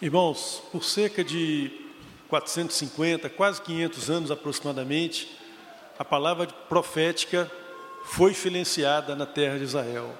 Irmãos, 0.00 0.62
por 0.70 0.84
cerca 0.84 1.24
de 1.24 1.72
450, 2.28 3.28
quase 3.30 3.60
500 3.60 4.10
anos 4.10 4.30
aproximadamente, 4.30 5.28
a 5.98 6.04
palavra 6.04 6.46
profética 6.46 7.50
foi 8.04 8.32
silenciada 8.32 9.16
na 9.16 9.26
terra 9.26 9.58
de 9.58 9.64
Israel. 9.64 10.16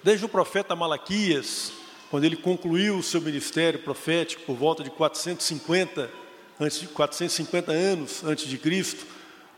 Desde 0.00 0.24
o 0.24 0.28
profeta 0.28 0.76
Malaquias, 0.76 1.72
quando 2.08 2.22
ele 2.22 2.36
concluiu 2.36 2.96
o 2.96 3.02
seu 3.02 3.20
ministério 3.20 3.80
profético 3.80 4.42
por 4.42 4.54
volta 4.54 4.84
de 4.84 4.90
450, 4.90 6.08
antes 6.60 6.78
de 6.78 6.86
450 6.86 7.72
anos 7.72 8.22
antes 8.22 8.46
de 8.46 8.56
Cristo, 8.56 9.04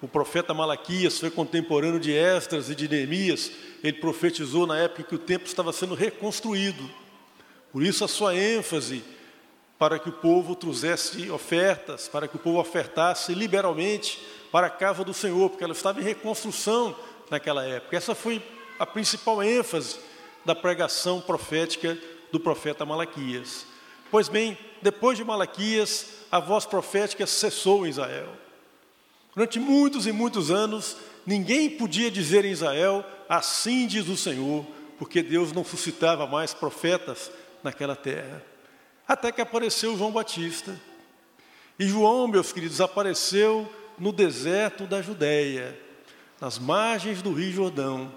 o 0.00 0.08
profeta 0.08 0.54
Malaquias 0.54 1.20
foi 1.20 1.30
contemporâneo 1.30 2.00
de 2.00 2.10
Esdras 2.10 2.70
e 2.70 2.74
de 2.74 2.88
Neemias. 2.88 3.52
Ele 3.84 3.98
profetizou 3.98 4.66
na 4.66 4.78
época 4.78 5.02
que 5.02 5.14
o 5.14 5.18
templo 5.18 5.46
estava 5.46 5.74
sendo 5.74 5.94
reconstruído. 5.94 6.90
Por 7.70 7.82
isso 7.82 8.02
a 8.02 8.08
sua 8.08 8.34
ênfase 8.34 9.04
para 9.78 9.98
que 9.98 10.08
o 10.08 10.12
povo 10.12 10.56
trouxesse 10.56 11.30
ofertas, 11.30 12.08
para 12.08 12.26
que 12.26 12.36
o 12.36 12.38
povo 12.38 12.58
ofertasse 12.58 13.34
liberalmente 13.34 14.20
para 14.50 14.68
a 14.68 14.70
casa 14.70 15.04
do 15.04 15.12
Senhor, 15.12 15.50
porque 15.50 15.64
ela 15.64 15.74
estava 15.74 16.00
em 16.00 16.04
reconstrução 16.04 16.96
naquela 17.30 17.64
época. 17.64 17.96
Essa 17.96 18.14
foi 18.14 18.42
a 18.78 18.86
principal 18.86 19.42
ênfase 19.42 19.98
da 20.44 20.54
pregação 20.54 21.20
profética 21.20 21.98
do 22.32 22.40
profeta 22.40 22.86
Malaquias. 22.86 23.66
Pois 24.10 24.28
bem, 24.28 24.56
depois 24.80 25.18
de 25.18 25.24
Malaquias, 25.24 26.06
a 26.30 26.38
voz 26.38 26.64
profética 26.64 27.26
cessou 27.26 27.86
em 27.86 27.90
Israel. 27.90 28.28
Durante 29.34 29.58
muitos 29.58 30.06
e 30.06 30.12
muitos 30.12 30.50
anos, 30.50 30.96
ninguém 31.26 31.68
podia 31.68 32.10
dizer 32.10 32.44
em 32.44 32.52
Israel, 32.52 33.04
assim 33.28 33.86
diz 33.86 34.08
o 34.08 34.16
Senhor, 34.16 34.64
porque 34.98 35.22
Deus 35.22 35.52
não 35.52 35.64
suscitava 35.64 36.26
mais 36.26 36.54
profetas 36.54 37.30
naquela 37.62 37.94
terra. 37.94 38.42
Até 39.06 39.30
que 39.30 39.40
apareceu 39.40 39.96
João 39.96 40.10
Batista. 40.10 40.80
E 41.78 41.86
João, 41.86 42.26
meus 42.26 42.52
queridos, 42.52 42.80
apareceu 42.80 43.70
no 43.98 44.12
deserto 44.12 44.86
da 44.86 45.00
Judéia, 45.00 45.78
nas 46.40 46.58
margens 46.58 47.22
do 47.22 47.32
Rio 47.32 47.52
Jordão. 47.52 48.12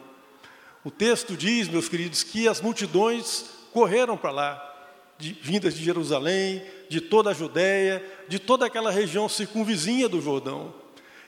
O 0.83 0.89
texto 0.89 1.36
diz, 1.38 1.67
meus 1.67 1.89
queridos, 1.89 2.23
que 2.23 2.47
as 2.47 2.61
multidões 2.61 3.45
correram 3.72 4.17
para 4.17 4.31
lá, 4.31 4.75
de, 5.17 5.33
vindas 5.33 5.75
de 5.75 5.83
Jerusalém, 5.83 6.64
de 6.88 7.02
toda 7.02 7.30
a 7.30 7.33
Judéia, 7.33 8.03
de 8.27 8.39
toda 8.39 8.66
aquela 8.66 8.89
região 8.89 9.30
circunvizinha 9.30 10.09
do 10.09 10.21
Jordão. 10.21 10.73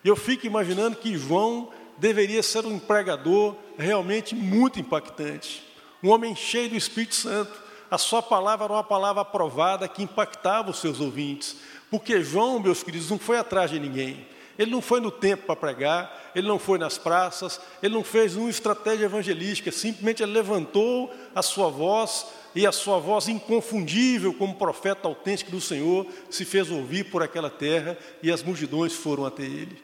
E 0.04 0.08
eu 0.08 0.16
fico 0.16 0.48
imaginando 0.48 0.96
que 0.96 1.18
João 1.18 1.70
deveria 1.98 2.42
ser 2.42 2.66
um 2.66 2.80
pregador 2.80 3.56
realmente 3.78 4.34
muito 4.34 4.80
impactante, 4.80 5.64
um 6.02 6.10
homem 6.10 6.36
cheio 6.36 6.70
do 6.70 6.76
Espírito 6.76 7.14
Santo, 7.14 7.71
a 7.92 7.98
sua 7.98 8.22
palavra 8.22 8.64
era 8.64 8.74
uma 8.74 8.84
palavra 8.86 9.22
aprovada 9.22 9.86
que 9.86 10.02
impactava 10.02 10.72
os 10.72 10.80
seus 10.80 11.02
ouvintes. 11.02 11.58
Porque 11.90 12.24
João, 12.24 12.58
meus 12.58 12.82
queridos, 12.82 13.10
não 13.10 13.20
foi 13.20 13.38
atrás 13.38 13.70
de 13.70 13.78
ninguém. 13.78 14.26
Ele 14.58 14.72
não 14.72 14.82
foi 14.82 15.02
no 15.02 15.12
templo 15.12 15.46
para 15.46 15.56
pregar, 15.58 16.32
ele 16.34 16.48
não 16.48 16.58
foi 16.58 16.80
nas 16.80 16.98
praças, 16.98 17.60
ele 17.84 17.94
não 17.94 18.04
fez 18.04 18.38
uma 18.38 18.50
estratégia 18.50 19.06
evangelística, 19.06 19.72
simplesmente 19.72 20.24
ele 20.24 20.32
levantou 20.32 21.14
a 21.36 21.42
sua 21.42 21.70
voz 21.70 22.28
e 22.56 22.66
a 22.66 22.72
sua 22.72 22.98
voz 22.98 23.28
inconfundível 23.28 24.34
como 24.34 24.56
profeta 24.56 25.08
autêntico 25.08 25.52
do 25.52 25.60
Senhor 25.60 26.06
se 26.30 26.46
fez 26.46 26.72
ouvir 26.72 27.06
por 27.06 27.22
aquela 27.22 27.50
terra 27.50 27.98
e 28.24 28.32
as 28.32 28.42
multidões 28.42 28.94
foram 28.94 29.26
até 29.26 29.44
ele. 29.44 29.82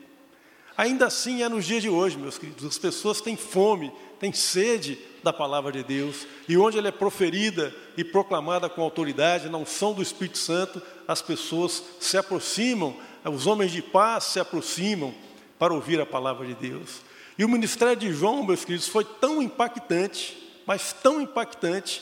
Ainda 0.77 1.07
assim 1.07 1.41
é 1.41 1.49
nos 1.49 1.65
dias 1.65 1.81
de 1.81 1.89
hoje, 1.89 2.17
meus 2.17 2.37
queridos, 2.37 2.63
as 2.63 2.77
pessoas 2.77 3.19
têm 3.19 3.35
fome, 3.35 3.91
têm 4.19 4.31
sede 4.31 4.97
da 5.27 5.33
palavra 5.33 5.73
de 5.73 5.83
Deus, 5.83 6.25
e 6.47 6.57
onde 6.57 6.77
ela 6.77 6.87
é 6.87 6.91
proferida 6.91 7.75
e 7.97 8.03
proclamada 8.03 8.69
com 8.69 8.81
autoridade, 8.81 9.49
na 9.49 9.57
unção 9.57 9.93
do 9.93 10.01
Espírito 10.01 10.37
Santo, 10.37 10.81
as 11.05 11.21
pessoas 11.21 11.83
se 11.99 12.17
aproximam, 12.17 12.95
os 13.25 13.45
homens 13.45 13.73
de 13.73 13.81
paz 13.81 14.23
se 14.23 14.39
aproximam 14.39 15.13
para 15.59 15.73
ouvir 15.73 15.99
a 15.99 16.05
palavra 16.05 16.47
de 16.47 16.55
Deus. 16.55 17.01
E 17.37 17.43
o 17.43 17.49
ministério 17.49 17.97
de 17.97 18.11
João, 18.13 18.41
meus 18.41 18.63
queridos, 18.63 18.87
foi 18.87 19.03
tão 19.03 19.41
impactante, 19.41 20.37
mas 20.65 20.93
tão 20.93 21.19
impactante, 21.19 22.01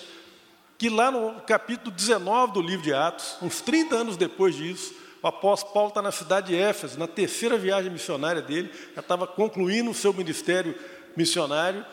que 0.78 0.88
lá 0.88 1.10
no 1.10 1.42
capítulo 1.42 1.90
19 1.90 2.54
do 2.54 2.62
livro 2.62 2.84
de 2.84 2.94
Atos, 2.94 3.38
uns 3.42 3.60
30 3.60 3.96
anos 3.96 4.18
depois 4.18 4.56
disso, 4.56 4.94
o 5.24 5.28
apóstolo 5.28 5.74
Paulo 5.74 5.90
está 5.90 6.02
na 6.02 6.12
cidade 6.12 6.48
de 6.48 6.56
Éfeso, 6.56 7.00
na 7.00 7.08
terceira 7.08 7.58
viagem 7.58 7.92
missionária 7.92 8.42
dele, 8.44 8.70
já 8.94 9.02
estava 9.02 9.26
concluindo 9.26 9.90
o 9.90 9.96
seu 9.96 10.14
ministério 10.14 10.76
missionário, 11.18 11.84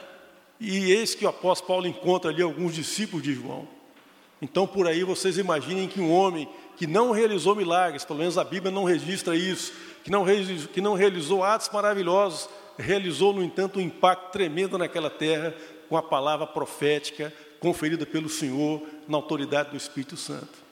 e 0.63 0.93
eis 0.93 1.15
que 1.15 1.25
o 1.25 1.29
apóstolo 1.29 1.69
Paulo 1.69 1.87
encontra 1.87 2.31
ali 2.31 2.43
alguns 2.43 2.75
discípulos 2.75 3.23
de 3.23 3.35
João. 3.35 3.67
Então, 4.41 4.67
por 4.67 4.87
aí, 4.87 5.03
vocês 5.03 5.39
imaginem 5.39 5.89
que 5.89 6.01
um 6.01 6.13
homem 6.13 6.49
que 6.77 6.87
não 6.87 7.11
realizou 7.11 7.55
milagres, 7.55 8.05
pelo 8.05 8.19
menos 8.19 8.39
a 8.39 8.45
Bíblia 8.45 8.71
não 8.71 8.85
registra 8.85 9.37
isso, 9.37 9.73
que 10.05 10.11
não, 10.11 10.25
que 10.73 10.81
não 10.81 10.95
realizou 10.95 11.45
atos 11.45 11.69
maravilhosos, 11.73 12.49
realizou, 12.79 13.33
no 13.33 13.43
entanto, 13.43 13.79
um 13.79 13.83
impacto 13.83 14.33
tremendo 14.33 14.79
naquela 14.79 15.11
terra 15.11 15.55
com 15.89 15.97
a 15.97 16.03
palavra 16.03 16.47
profética 16.47 17.33
conferida 17.61 18.05
pelo 18.05 18.29
Senhor 18.29 18.83
na 19.07 19.17
autoridade 19.17 19.71
do 19.71 19.77
Espírito 19.77 20.17
Santo. 20.17 20.63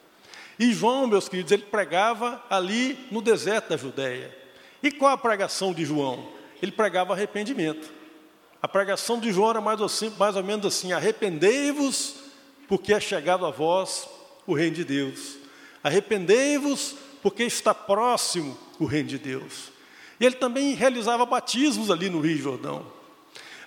E 0.59 0.73
João, 0.73 1.07
meus 1.07 1.29
queridos, 1.29 1.51
ele 1.51 1.63
pregava 1.63 2.43
ali 2.49 2.97
no 3.09 3.21
deserto 3.21 3.69
da 3.69 3.77
Judéia. 3.77 4.35
E 4.83 4.91
qual 4.91 5.11
a 5.11 5.17
pregação 5.17 5.73
de 5.73 5.85
João? 5.85 6.27
Ele 6.61 6.71
pregava 6.71 7.13
arrependimento. 7.13 8.00
A 8.61 8.67
pregação 8.67 9.19
de 9.19 9.31
João 9.31 9.49
era 9.49 9.61
mais, 9.61 9.81
assim, 9.81 10.13
mais 10.19 10.35
ou 10.35 10.43
menos 10.43 10.65
assim: 10.65 10.93
arrependei-vos, 10.93 12.15
porque 12.67 12.93
é 12.93 12.99
chegado 12.99 13.45
a 13.45 13.51
vós 13.51 14.07
o 14.45 14.53
reino 14.53 14.75
de 14.75 14.83
Deus. 14.83 15.37
Arrependei-vos, 15.83 16.95
porque 17.23 17.43
está 17.43 17.73
próximo 17.73 18.57
o 18.79 18.85
reino 18.85 19.09
de 19.09 19.17
Deus. 19.17 19.71
E 20.19 20.25
ele 20.25 20.35
também 20.35 20.75
realizava 20.75 21.25
batismos 21.25 21.89
ali 21.89 22.09
no 22.09 22.21
Rio 22.21 22.37
Jordão. 22.37 22.85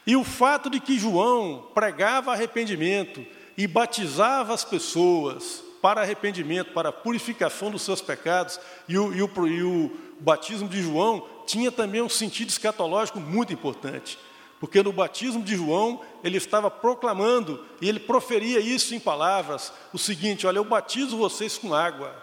E 0.07 0.15
o 0.15 0.23
fato 0.23 0.71
de 0.71 0.79
que 0.79 0.99
João 0.99 1.69
pregava 1.75 2.33
arrependimento 2.33 3.25
e 3.57 3.67
batizava 3.67 4.55
as 4.55 4.65
pessoas 4.65 5.65
para 5.83 6.03
arrependimento, 6.03 6.73
para 6.73 6.93
purificação 6.93 7.71
dos 7.71 7.83
seus 7.83 8.01
pecados, 8.01 8.61
e 8.89 8.97
o, 8.97 9.13
e 9.13 9.23
o, 9.23 9.47
e 9.47 9.63
o 9.63 9.91
batismo 10.21 10.69
de 10.69 10.83
João 10.83 11.27
tinha 11.47 11.71
também 11.71 12.01
um 12.01 12.09
sentido 12.09 12.49
escatológico 12.49 13.21
muito 13.21 13.53
importante. 13.53 14.19
Porque 14.65 14.83
no 14.83 14.95
batismo 14.95 15.43
de 15.43 15.57
João, 15.57 16.01
ele 16.23 16.39
estava 16.39 16.71
proclamando, 16.71 17.63
e 17.83 17.89
ele 17.89 18.01
proferia 18.01 18.59
isso 18.61 18.95
em 18.95 18.99
palavras: 18.99 19.71
o 19.93 19.99
seguinte, 19.99 20.47
olha, 20.47 20.57
eu 20.57 20.65
batizo 20.65 21.19
vocês 21.19 21.59
com 21.59 21.75
água, 21.75 22.17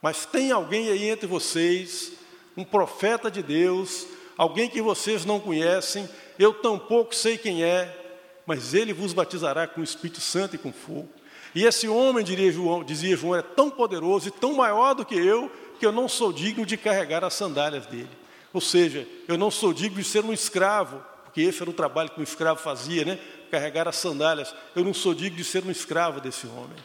mas 0.00 0.24
tem 0.24 0.50
alguém 0.50 0.88
aí 0.88 1.10
entre 1.10 1.26
vocês, 1.26 2.14
um 2.56 2.64
profeta 2.64 3.30
de 3.30 3.42
Deus, 3.42 4.06
alguém 4.34 4.66
que 4.66 4.80
vocês 4.80 5.26
não 5.26 5.38
conhecem, 5.38 6.08
eu 6.38 6.54
tampouco 6.54 7.14
sei 7.14 7.36
quem 7.36 7.62
é, 7.62 8.16
mas 8.46 8.72
ele 8.72 8.94
vos 8.94 9.12
batizará 9.12 9.68
com 9.68 9.82
o 9.82 9.84
Espírito 9.84 10.22
Santo 10.22 10.54
e 10.56 10.58
com 10.58 10.72
fogo. 10.72 11.10
E 11.54 11.66
esse 11.66 11.86
homem, 11.86 12.24
João, 12.50 12.82
dizia 12.82 13.14
João, 13.14 13.36
é 13.36 13.42
tão 13.42 13.70
poderoso 13.70 14.28
e 14.28 14.30
tão 14.30 14.54
maior 14.54 14.94
do 14.94 15.04
que 15.04 15.16
eu, 15.16 15.52
que 15.78 15.84
eu 15.84 15.92
não 15.92 16.08
sou 16.08 16.32
digno 16.32 16.64
de 16.64 16.78
carregar 16.78 17.22
as 17.22 17.34
sandálias 17.34 17.84
dele. 17.84 18.08
Ou 18.54 18.60
seja, 18.62 19.06
eu 19.28 19.36
não 19.36 19.50
sou 19.50 19.74
digno 19.74 19.98
de 19.98 20.08
ser 20.08 20.24
um 20.24 20.32
escravo, 20.32 21.11
porque 21.32 21.40
esse 21.40 21.62
era 21.62 21.70
o 21.70 21.72
trabalho 21.72 22.10
que 22.10 22.20
um 22.20 22.22
escravo 22.22 22.60
fazia, 22.60 23.06
né? 23.06 23.18
carregar 23.50 23.88
as 23.88 23.96
sandálias. 23.96 24.54
Eu 24.76 24.84
não 24.84 24.92
sou 24.92 25.14
digno 25.14 25.38
de 25.38 25.44
ser 25.44 25.64
um 25.64 25.70
escravo 25.70 26.20
desse 26.20 26.46
homem. 26.46 26.76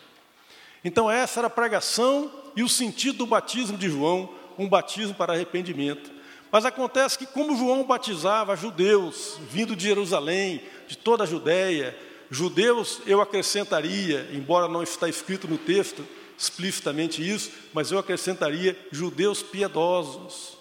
Então, 0.86 1.12
essa 1.12 1.42
era 1.42 1.48
a 1.48 1.50
pregação 1.50 2.32
e 2.56 2.64
o 2.64 2.70
sentido 2.70 3.18
do 3.18 3.26
batismo 3.26 3.78
de 3.78 3.90
João, 3.90 4.30
um 4.58 4.70
batismo 4.70 5.14
para 5.14 5.34
arrependimento. 5.34 6.10
Mas 6.50 6.64
acontece 6.64 7.18
que, 7.18 7.26
como 7.26 7.58
João 7.58 7.84
batizava 7.84 8.56
judeus 8.56 9.38
vindo 9.52 9.76
de 9.76 9.84
Jerusalém, 9.84 10.62
de 10.88 10.98
toda 10.98 11.26
a 11.26 11.28
Judéia, 11.28 11.98
judeus 12.32 13.02
eu 13.06 13.20
acrescentaria, 13.20 14.30
embora 14.32 14.70
não 14.70 14.82
está 14.82 15.10
escrito 15.10 15.46
no 15.46 15.58
texto 15.58 16.08
explicitamente 16.38 17.28
isso, 17.28 17.52
mas 17.74 17.92
eu 17.92 18.00
acrescentaria 18.00 18.80
judeus 18.94 19.44
piedosos, 19.44 20.58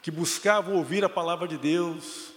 que 0.00 0.10
buscavam 0.10 0.76
ouvir 0.76 1.04
a 1.04 1.10
palavra 1.10 1.46
de 1.46 1.58
Deus, 1.58 2.30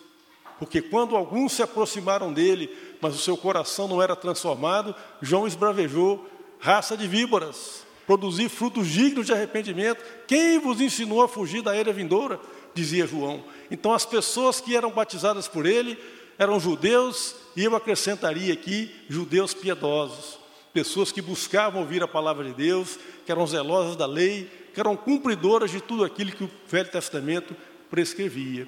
porque 0.64 0.82
quando 0.82 1.18
alguns 1.18 1.52
se 1.52 1.62
aproximaram 1.62 2.32
dele, 2.32 2.74
mas 3.02 3.14
o 3.14 3.20
seu 3.20 3.36
coração 3.36 3.86
não 3.86 4.02
era 4.02 4.16
transformado, 4.16 4.96
João 5.22 5.46
esbravejou 5.46 6.26
raça 6.58 6.96
de 6.96 7.06
víboras, 7.06 7.86
produzir 8.08 8.48
frutos 8.48 8.88
dignos 8.88 9.26
de 9.26 9.34
arrependimento. 9.34 10.02
Quem 10.26 10.60
vos 10.60 10.80
ensinou 10.80 11.22
a 11.22 11.28
fugir 11.28 11.62
da 11.62 11.76
era 11.76 11.92
vindoura? 11.92 12.40
Dizia 12.74 13.06
João. 13.06 13.44
Então 13.70 13.92
as 13.94 14.06
pessoas 14.06 14.62
que 14.62 14.74
eram 14.74 14.90
batizadas 14.90 15.50
por 15.50 15.66
ele 15.66 15.98
eram 16.40 16.62
judeus, 16.62 17.36
e 17.58 17.66
eu 17.66 17.76
acrescentaria 17.76 18.54
aqui 18.54 18.90
judeus 19.10 19.54
piedosos, 19.54 20.40
pessoas 20.72 21.12
que 21.12 21.22
buscavam 21.22 21.82
ouvir 21.82 22.02
a 22.02 22.08
palavra 22.08 22.46
de 22.46 22.54
Deus, 22.54 22.98
que 23.26 23.32
eram 23.34 23.46
zelosas 23.46 23.98
da 23.98 24.06
lei, 24.06 24.50
que 24.74 24.80
eram 24.80 24.96
cumpridoras 24.96 25.72
de 25.72 25.82
tudo 25.82 26.06
aquilo 26.06 26.32
que 26.32 26.46
o 26.46 26.52
Velho 26.70 26.90
Testamento 26.90 27.54
prescrevia. 27.90 28.66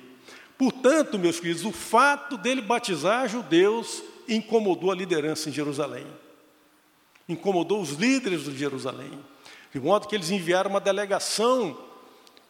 Portanto, 0.57 1.19
meus 1.19 1.39
queridos, 1.39 1.65
o 1.65 1.71
fato 1.71 2.37
dele 2.37 2.61
batizar 2.61 3.27
judeus 3.27 4.01
incomodou 4.27 4.91
a 4.91 4.95
liderança 4.95 5.49
em 5.49 5.53
Jerusalém. 5.53 6.05
incomodou 7.27 7.81
os 7.81 7.91
líderes 7.91 8.43
de 8.43 8.55
Jerusalém, 8.55 9.11
de 9.73 9.79
modo 9.79 10.07
que 10.07 10.13
eles 10.13 10.29
enviaram 10.29 10.69
uma 10.69 10.79
delegação 10.79 11.75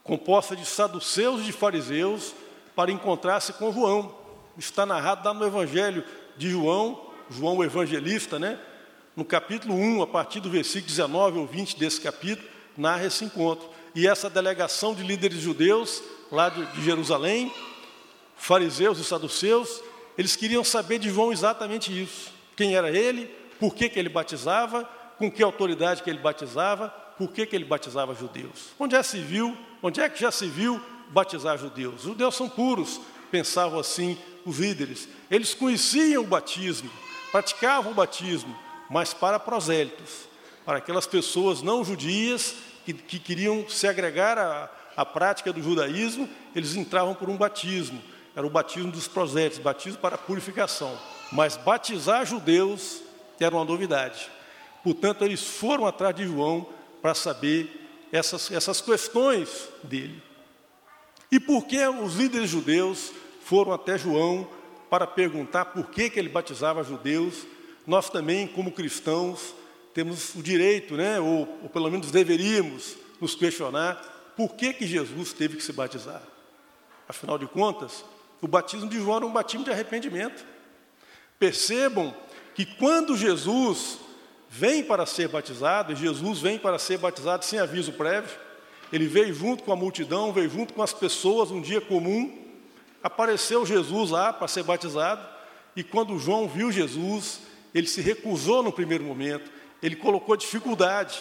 composta 0.03 0.53
de 0.53 0.65
saduceus 0.65 1.41
e 1.41 1.45
de 1.45 1.53
fariseus 1.53 2.35
para 2.75 2.91
encontrar-se 2.91 3.53
com 3.53 3.71
João. 3.71 4.13
Está 4.57 4.85
narrado 4.85 5.25
lá 5.25 5.33
no 5.33 5.45
Evangelho 5.45 6.03
de 6.37 6.49
João, 6.49 7.01
João 7.29 7.57
o 7.57 7.63
evangelista, 7.63 8.37
né? 8.37 8.59
No 9.15 9.23
capítulo 9.23 9.73
1, 9.73 10.01
a 10.01 10.07
partir 10.07 10.41
do 10.41 10.49
versículo 10.49 10.87
19 10.87 11.39
ou 11.39 11.47
20 11.47 11.79
desse 11.79 12.01
capítulo, 12.01 12.47
narra 12.77 13.05
esse 13.05 13.23
encontro. 13.23 13.67
E 13.95 14.05
essa 14.05 14.29
delegação 14.29 14.93
de 14.93 15.03
líderes 15.03 15.39
judeus, 15.39 16.03
lá 16.29 16.49
de, 16.49 16.65
de 16.73 16.83
Jerusalém, 16.83 17.51
fariseus 18.35 18.99
e 18.99 19.03
saduceus, 19.03 19.81
eles 20.17 20.35
queriam 20.35 20.63
saber 20.63 20.99
de 20.99 21.09
João 21.09 21.31
exatamente 21.31 21.91
isso. 21.91 22.31
Quem 22.55 22.75
era 22.75 22.89
ele, 22.89 23.25
por 23.59 23.73
que, 23.75 23.89
que 23.89 23.99
ele 23.99 24.09
batizava, 24.09 24.83
com 25.17 25.31
que 25.31 25.43
autoridade 25.43 26.03
que 26.03 26.09
ele 26.09 26.19
batizava, 26.19 26.89
por 27.17 27.31
que, 27.31 27.45
que 27.45 27.55
ele 27.55 27.65
batizava 27.65 28.13
judeus. 28.13 28.73
Onde 28.79 28.95
é 28.95 29.03
se 29.03 29.19
viu, 29.19 29.57
onde 29.81 30.01
é 30.01 30.09
que 30.09 30.19
já 30.19 30.31
se 30.31 30.47
viu 30.47 30.81
batizar 31.09 31.57
judeus? 31.57 31.95
Os 31.95 32.03
judeus 32.03 32.35
são 32.35 32.49
puros, 32.49 32.99
pensavam 33.31 33.79
assim 33.79 34.17
os 34.45 34.59
líderes. 34.59 35.07
Eles 35.31 35.53
conheciam 35.53 36.23
o 36.23 36.27
batismo, 36.27 36.89
praticavam 37.31 37.91
o 37.91 37.95
batismo, 37.95 38.55
mas 38.89 39.13
para 39.13 39.39
prosélitos, 39.39 40.27
para 40.65 40.77
aquelas 40.77 41.07
pessoas 41.07 41.61
não 41.61 41.83
judias 41.83 42.55
que, 42.85 42.93
que 42.93 43.19
queriam 43.19 43.67
se 43.67 43.87
agregar 43.87 44.37
à, 44.37 44.69
à 44.95 45.05
prática 45.05 45.51
do 45.51 45.61
judaísmo, 45.61 46.29
eles 46.55 46.75
entravam 46.75 47.15
por 47.15 47.29
um 47.29 47.37
batismo. 47.37 48.01
Era 48.35 48.45
o 48.45 48.49
batismo 48.49 48.91
dos 48.91 49.07
prosélitos, 49.07 49.59
batismo 49.59 49.99
para 49.99 50.17
purificação. 50.17 50.97
Mas 51.31 51.55
batizar 51.55 52.25
judeus 52.25 53.01
era 53.39 53.55
uma 53.55 53.65
novidade. 53.65 54.29
Portanto, 54.83 55.23
eles 55.23 55.43
foram 55.43 55.87
atrás 55.87 56.15
de 56.15 56.25
João 56.25 56.67
para 57.01 57.13
saber 57.13 58.07
essas, 58.11 58.51
essas 58.51 58.81
questões 58.81 59.69
dele. 59.83 60.21
E 61.31 61.39
por 61.39 61.65
que 61.65 61.85
os 61.87 62.15
líderes 62.15 62.49
judeus 62.49 63.11
foram 63.41 63.71
até 63.71 63.97
João 63.97 64.47
para 64.89 65.07
perguntar 65.07 65.65
por 65.65 65.89
que, 65.89 66.09
que 66.09 66.19
ele 66.19 66.29
batizava 66.29 66.83
judeus? 66.83 67.45
Nós 67.85 68.09
também, 68.09 68.47
como 68.47 68.71
cristãos, 68.71 69.55
temos 69.93 70.35
o 70.35 70.43
direito, 70.43 70.95
né, 70.95 71.19
ou, 71.19 71.47
ou 71.63 71.69
pelo 71.69 71.89
menos 71.89 72.11
deveríamos 72.11 72.95
nos 73.19 73.33
questionar 73.33 73.95
por 74.35 74.55
que, 74.55 74.73
que 74.73 74.85
Jesus 74.85 75.33
teve 75.33 75.57
que 75.57 75.63
se 75.63 75.71
batizar. 75.71 76.21
Afinal 77.07 77.37
de 77.37 77.47
contas, 77.47 78.03
o 78.41 78.47
batismo 78.47 78.89
de 78.89 78.97
João 78.97 79.17
era 79.17 79.25
um 79.25 79.31
batismo 79.31 79.63
de 79.63 79.71
arrependimento. 79.71 80.45
Percebam 81.39 82.13
que 82.53 82.65
quando 82.65 83.17
Jesus 83.17 83.99
vem 84.49 84.83
para 84.83 85.05
ser 85.05 85.27
batizado, 85.27 85.91
e 85.91 85.95
Jesus 85.95 86.39
vem 86.39 86.57
para 86.57 86.79
ser 86.79 86.97
batizado 86.97 87.43
sem 87.43 87.59
aviso 87.59 87.91
prévio, 87.93 88.37
ele 88.91 89.07
veio 89.07 89.33
junto 89.33 89.63
com 89.63 89.71
a 89.73 89.75
multidão, 89.75 90.31
veio 90.31 90.49
junto 90.49 90.73
com 90.73 90.81
as 90.81 90.93
pessoas, 90.93 91.51
um 91.51 91.61
dia 91.61 91.81
comum, 91.81 92.45
apareceu 93.03 93.65
Jesus 93.65 94.11
lá 94.11 94.31
para 94.31 94.47
ser 94.47 94.63
batizado, 94.63 95.27
e 95.75 95.83
quando 95.83 96.17
João 96.17 96.47
viu 96.47 96.71
Jesus, 96.71 97.41
ele 97.73 97.87
se 97.87 97.99
recusou 97.99 98.63
no 98.63 98.71
primeiro 98.71 99.03
momento, 99.03 99.51
ele 99.83 99.97
colocou 99.97 100.37
dificuldade, 100.37 101.19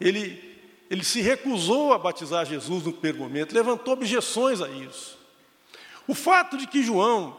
ele, 0.00 0.58
ele 0.88 1.02
se 1.02 1.20
recusou 1.20 1.92
a 1.92 1.98
batizar 1.98 2.46
Jesus 2.46 2.84
no 2.84 2.92
primeiro 2.92 3.18
momento, 3.18 3.52
levantou 3.52 3.94
objeções 3.94 4.60
a 4.60 4.68
isso. 4.68 5.18
O 6.06 6.14
fato 6.14 6.56
de 6.56 6.66
que 6.66 6.82
João 6.82 7.36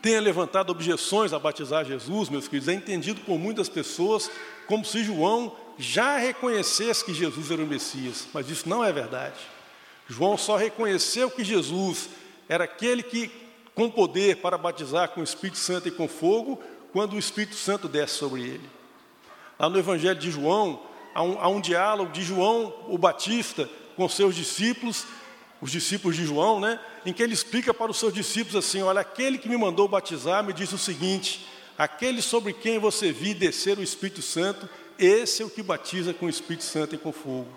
tenha 0.00 0.20
levantado 0.20 0.70
objeções 0.70 1.32
a 1.32 1.38
batizar 1.38 1.84
Jesus, 1.84 2.28
meus 2.28 2.48
queridos, 2.48 2.68
é 2.68 2.74
entendido 2.74 3.20
por 3.22 3.38
muitas 3.38 3.68
pessoas 3.68 4.30
como 4.66 4.84
se 4.84 5.04
João 5.04 5.56
já 5.78 6.16
reconhecesse 6.16 7.04
que 7.04 7.14
Jesus 7.14 7.50
era 7.50 7.62
o 7.62 7.66
Messias, 7.66 8.28
mas 8.32 8.50
isso 8.50 8.68
não 8.68 8.84
é 8.84 8.92
verdade. 8.92 9.38
João 10.08 10.36
só 10.36 10.56
reconheceu 10.56 11.30
que 11.30 11.44
Jesus 11.44 12.08
era 12.48 12.64
aquele 12.64 13.02
que, 13.02 13.30
com 13.74 13.88
poder 13.88 14.36
para 14.36 14.58
batizar 14.58 15.08
com 15.10 15.20
o 15.20 15.24
Espírito 15.24 15.58
Santo 15.58 15.88
e 15.88 15.92
com 15.92 16.08
fogo, 16.08 16.60
quando 16.92 17.14
o 17.14 17.18
Espírito 17.18 17.54
Santo 17.54 17.88
desce 17.88 18.14
sobre 18.14 18.42
ele. 18.42 18.70
Lá 19.58 19.68
no 19.68 19.78
Evangelho 19.78 20.18
de 20.18 20.30
João, 20.30 20.82
há 21.14 21.22
um, 21.22 21.40
há 21.40 21.48
um 21.48 21.60
diálogo 21.60 22.12
de 22.12 22.22
João, 22.22 22.74
o 22.88 22.98
Batista, 22.98 23.68
com 23.96 24.08
seus 24.08 24.34
discípulos, 24.34 25.06
os 25.62 25.70
discípulos 25.70 26.16
de 26.16 26.26
João, 26.26 26.58
né, 26.58 26.78
em 27.06 27.12
que 27.12 27.22
ele 27.22 27.32
explica 27.32 27.72
para 27.72 27.90
os 27.90 27.98
seus 27.98 28.12
discípulos 28.12 28.56
assim: 28.56 28.82
Olha, 28.82 29.00
aquele 29.00 29.38
que 29.38 29.48
me 29.48 29.56
mandou 29.56 29.86
batizar 29.86 30.42
me 30.42 30.52
disse 30.52 30.74
o 30.74 30.78
seguinte: 30.78 31.46
aquele 31.78 32.20
sobre 32.20 32.52
quem 32.52 32.80
você 32.80 33.12
viu 33.12 33.34
descer 33.34 33.78
o 33.78 33.82
Espírito 33.82 34.20
Santo, 34.20 34.68
esse 34.98 35.40
é 35.40 35.46
o 35.46 35.50
que 35.50 35.62
batiza 35.62 36.12
com 36.12 36.26
o 36.26 36.28
Espírito 36.28 36.64
Santo 36.64 36.96
e 36.96 36.98
com 36.98 37.12
fogo. 37.12 37.48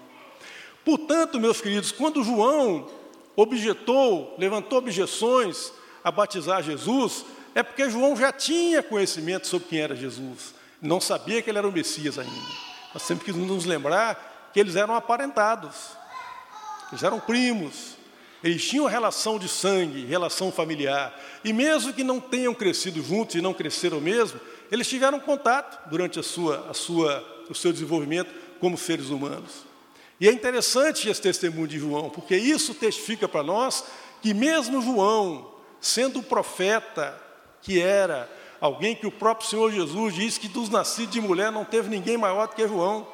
Portanto, 0.86 1.40
meus 1.40 1.60
queridos, 1.60 1.92
quando 1.92 2.24
João 2.24 2.88
objetou, 3.36 4.36
levantou 4.38 4.78
objeções 4.78 5.74
a 6.04 6.12
batizar 6.12 6.62
Jesus, 6.62 7.26
é 7.56 7.64
porque 7.64 7.90
João 7.90 8.16
já 8.16 8.32
tinha 8.32 8.84
conhecimento 8.84 9.48
sobre 9.48 9.68
quem 9.68 9.80
era 9.80 9.96
Jesus, 9.96 10.54
não 10.80 11.02
sabia 11.02 11.42
que 11.42 11.50
ele 11.50 11.58
era 11.58 11.68
o 11.68 11.72
Messias 11.72 12.20
ainda. 12.20 12.66
Nós 12.94 13.02
sempre 13.02 13.26
queremos 13.26 13.48
nos 13.48 13.66
lembrar 13.66 14.52
que 14.54 14.60
eles 14.60 14.76
eram 14.76 14.94
aparentados, 14.94 15.76
eles 16.92 17.04
eram 17.04 17.20
primos, 17.20 17.95
eles 18.44 18.64
tinham 18.64 18.86
relação 18.86 19.40
de 19.40 19.48
sangue, 19.48 20.06
relação 20.06 20.52
familiar. 20.52 21.20
E 21.44 21.52
mesmo 21.52 21.94
que 21.94 22.04
não 22.04 22.20
tenham 22.20 22.54
crescido 22.54 23.02
juntos 23.02 23.36
e 23.36 23.42
não 23.42 23.54
cresceram 23.54 24.00
mesmo, 24.00 24.40
eles 24.72 24.88
tiveram 24.88 25.20
contato 25.20 25.90
durante 25.90 26.20
a 26.20 26.24
sua, 26.24 26.68
a 26.70 26.74
sua, 26.74 27.46
o 27.50 27.56
seu 27.56 27.72
desenvolvimento 27.72 28.32
como 28.60 28.78
seres 28.78 29.10
humanos. 29.10 29.66
E 30.20 30.28
é 30.28 30.32
interessante 30.32 31.10
esse 31.10 31.22
testemunho 31.22 31.68
de 31.68 31.80
João, 31.80 32.10
porque 32.10 32.36
isso 32.36 32.74
testifica 32.74 33.28
para 33.28 33.44
nós 33.44 33.84
que 34.22 34.34
mesmo 34.34 34.82
João, 34.82 35.52
sendo 35.82 36.20
o 36.20 36.24
profeta 36.24 37.22
que 37.62 37.82
era, 37.82 38.30
alguém 38.62 38.96
que 38.96 39.08
o 39.08 39.12
próprio 39.12 39.48
Senhor 39.48 39.72
Jesus 39.72 40.14
disse 40.14 40.40
que 40.40 40.48
dos 40.48 40.70
nascidos 40.70 41.14
de 41.14 41.22
mulher 41.22 41.52
não 41.52 41.66
teve 41.66 41.90
ninguém 41.90 42.18
maior 42.18 42.48
do 42.48 42.56
que 42.56 42.68
João. 42.68 43.08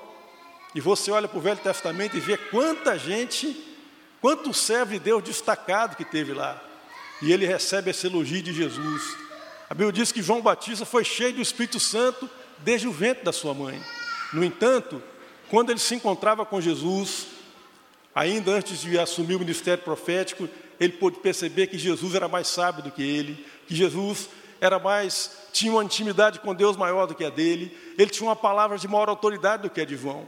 E 0.73 0.79
você 0.79 1.11
olha 1.11 1.27
para 1.27 1.37
o 1.37 1.41
Velho 1.41 1.59
Testamento 1.59 2.15
e 2.15 2.19
vê 2.19 2.37
quanta 2.37 2.97
gente, 2.97 3.70
quanto 4.21 4.53
servo 4.53 4.93
de 4.93 4.99
Deus 4.99 5.23
destacado 5.23 5.97
que 5.97 6.05
teve 6.05 6.33
lá. 6.33 6.61
E 7.21 7.33
ele 7.33 7.45
recebe 7.45 7.89
esse 7.89 8.07
elogio 8.07 8.41
de 8.41 8.53
Jesus. 8.53 9.17
A 9.69 9.73
Bíblia 9.73 9.91
diz 9.91 10.11
que 10.11 10.21
João 10.21 10.41
Batista 10.41 10.85
foi 10.85 11.03
cheio 11.03 11.33
do 11.33 11.41
Espírito 11.41 11.79
Santo 11.79 12.29
desde 12.59 12.87
o 12.87 12.91
ventre 12.91 13.23
da 13.23 13.33
sua 13.33 13.53
mãe. 13.53 13.81
No 14.31 14.43
entanto, 14.43 15.01
quando 15.49 15.71
ele 15.71 15.79
se 15.79 15.95
encontrava 15.95 16.45
com 16.45 16.61
Jesus, 16.61 17.27
ainda 18.13 18.51
antes 18.51 18.79
de 18.79 18.97
assumir 18.97 19.35
o 19.35 19.39
ministério 19.39 19.83
profético, 19.83 20.47
ele 20.79 20.93
pôde 20.93 21.19
perceber 21.19 21.67
que 21.67 21.77
Jesus 21.77 22.15
era 22.15 22.27
mais 22.27 22.47
sábio 22.47 22.83
do 22.83 22.91
que 22.91 23.03
ele, 23.03 23.45
que 23.67 23.75
Jesus 23.75 24.29
era 24.59 24.77
mais 24.77 25.41
tinha 25.51 25.71
uma 25.71 25.83
intimidade 25.83 26.39
com 26.39 26.53
Deus 26.53 26.77
maior 26.77 27.05
do 27.05 27.15
que 27.15 27.25
a 27.25 27.29
dele, 27.29 27.75
ele 27.97 28.09
tinha 28.09 28.27
uma 28.27 28.35
palavra 28.35 28.77
de 28.77 28.87
maior 28.87 29.09
autoridade 29.09 29.63
do 29.63 29.69
que 29.69 29.81
a 29.81 29.85
de 29.85 29.97
João. 29.97 30.27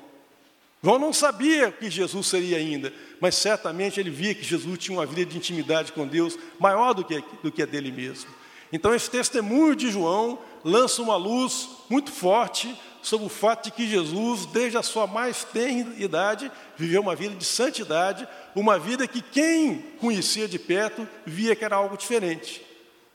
João 0.83 0.99
não 0.99 1.13
sabia 1.13 1.71
que 1.71 1.89
Jesus 1.89 2.27
seria 2.27 2.57
ainda, 2.57 2.91
mas 3.21 3.35
certamente 3.35 4.01
ele 4.01 4.09
via 4.09 4.35
que 4.35 4.43
Jesus 4.43 4.77
tinha 4.77 4.97
uma 4.97 5.05
vida 5.05 5.31
de 5.31 5.37
intimidade 5.37 5.93
com 5.93 6.05
Deus 6.05 6.37
maior 6.59 6.93
do 6.93 7.05
que, 7.05 7.23
do 7.41 7.49
que 7.49 7.63
a 7.63 7.65
dele 7.65 7.89
mesmo. 7.89 8.29
Então, 8.69 8.93
esse 8.93 9.09
testemunho 9.09 9.77
de 9.77 9.89
João 9.89 10.39
lança 10.61 11.01
uma 11.01 11.15
luz 11.15 11.69
muito 11.89 12.11
forte 12.11 12.77
sobre 13.01 13.25
o 13.25 13.29
fato 13.29 13.65
de 13.65 13.71
que 13.71 13.87
Jesus, 13.87 14.45
desde 14.47 14.77
a 14.77 14.83
sua 14.83 15.07
mais 15.07 15.45
tenra 15.45 15.93
idade, 15.97 16.51
viveu 16.75 17.01
uma 17.01 17.15
vida 17.15 17.35
de 17.35 17.45
santidade, 17.45 18.27
uma 18.53 18.77
vida 18.77 19.07
que 19.07 19.21
quem 19.21 19.79
conhecia 20.01 20.49
de 20.49 20.59
perto 20.59 21.07
via 21.25 21.55
que 21.55 21.63
era 21.63 21.77
algo 21.77 21.95
diferente. 21.95 22.61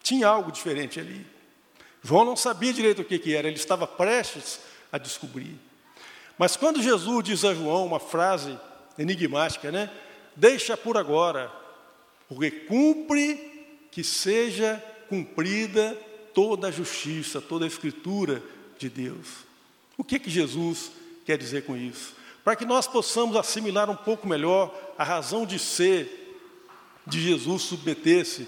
Tinha 0.03 0.27
algo 0.27 0.51
diferente 0.51 0.99
ali. 0.99 1.27
João 2.03 2.25
não 2.25 2.37
sabia 2.37 2.73
direito 2.73 3.03
o 3.03 3.05
que, 3.05 3.19
que 3.19 3.35
era, 3.35 3.47
ele 3.47 3.57
estava 3.57 3.87
prestes 3.87 4.59
a 4.91 4.97
descobrir. 4.97 5.68
Mas 6.39 6.57
quando 6.57 6.81
Jesus 6.81 7.25
diz 7.25 7.45
a 7.45 7.53
João 7.53 7.85
uma 7.85 7.99
frase 7.99 8.59
enigmática, 8.97 9.73
né? 9.73 9.91
Deixa 10.37 10.77
por 10.77 10.97
agora, 10.97 11.51
porque 12.29 12.51
cumpre 12.51 13.89
que 13.91 14.05
seja 14.05 14.83
cumprida 15.09 15.97
toda 16.33 16.69
a 16.69 16.71
justiça, 16.71 17.41
toda 17.41 17.65
a 17.65 17.69
escritura 17.69 18.43
de 18.79 18.89
Deus. 18.89 19.27
O 19.97 20.05
que 20.05 20.19
que 20.21 20.31
Jesus 20.31 20.93
quer 21.27 21.37
dizer 21.37 21.65
com 21.65 21.77
isso? 21.77 22.15
Para 22.45 22.55
que 22.55 22.65
nós 22.65 22.87
possamos 22.87 23.37
assimilar 23.37 23.91
um 23.91 23.97
pouco 23.97 24.29
melhor 24.29 24.73
a 24.97 25.03
razão 25.03 25.45
de 25.45 25.59
ser 25.59 26.37
de 27.05 27.21
Jesus 27.21 27.63
submeter-se 27.63 28.47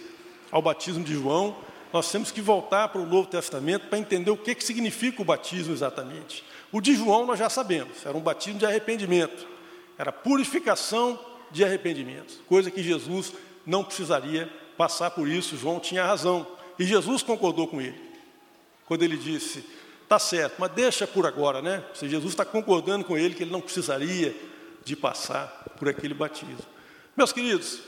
ao 0.50 0.62
batismo 0.62 1.02
de 1.02 1.14
João, 1.14 1.56
nós 1.92 2.10
temos 2.10 2.30
que 2.30 2.40
voltar 2.40 2.88
para 2.88 3.00
o 3.00 3.06
Novo 3.06 3.28
Testamento 3.28 3.88
para 3.88 3.98
entender 3.98 4.30
o 4.30 4.36
que, 4.36 4.54
que 4.54 4.62
significa 4.62 5.22
o 5.22 5.24
batismo 5.24 5.72
exatamente. 5.72 6.44
O 6.72 6.80
de 6.80 6.94
João 6.94 7.26
nós 7.26 7.38
já 7.38 7.50
sabemos, 7.50 8.04
era 8.04 8.16
um 8.16 8.20
batismo 8.20 8.58
de 8.58 8.66
arrependimento, 8.66 9.46
era 9.98 10.12
purificação 10.12 11.18
de 11.50 11.64
arrependimento, 11.64 12.40
coisa 12.46 12.70
que 12.70 12.82
Jesus 12.82 13.32
não 13.66 13.82
precisaria 13.82 14.50
passar 14.76 15.10
por 15.10 15.28
isso, 15.28 15.56
João 15.56 15.80
tinha 15.80 16.04
razão. 16.04 16.46
E 16.78 16.84
Jesus 16.84 17.22
concordou 17.22 17.66
com 17.66 17.80
ele, 17.80 18.00
quando 18.86 19.02
ele 19.02 19.16
disse: 19.16 19.64
Tá 20.08 20.18
certo, 20.18 20.54
mas 20.58 20.72
deixa 20.72 21.06
por 21.06 21.26
agora, 21.26 21.60
né? 21.60 21.84
Se 21.92 22.08
Jesus 22.08 22.32
está 22.32 22.44
concordando 22.44 23.04
com 23.04 23.18
ele 23.18 23.34
que 23.34 23.42
ele 23.42 23.50
não 23.50 23.60
precisaria 23.60 24.34
de 24.84 24.96
passar 24.96 25.46
por 25.78 25.88
aquele 25.88 26.14
batismo. 26.14 26.58
Meus 27.16 27.32
queridos, 27.32 27.80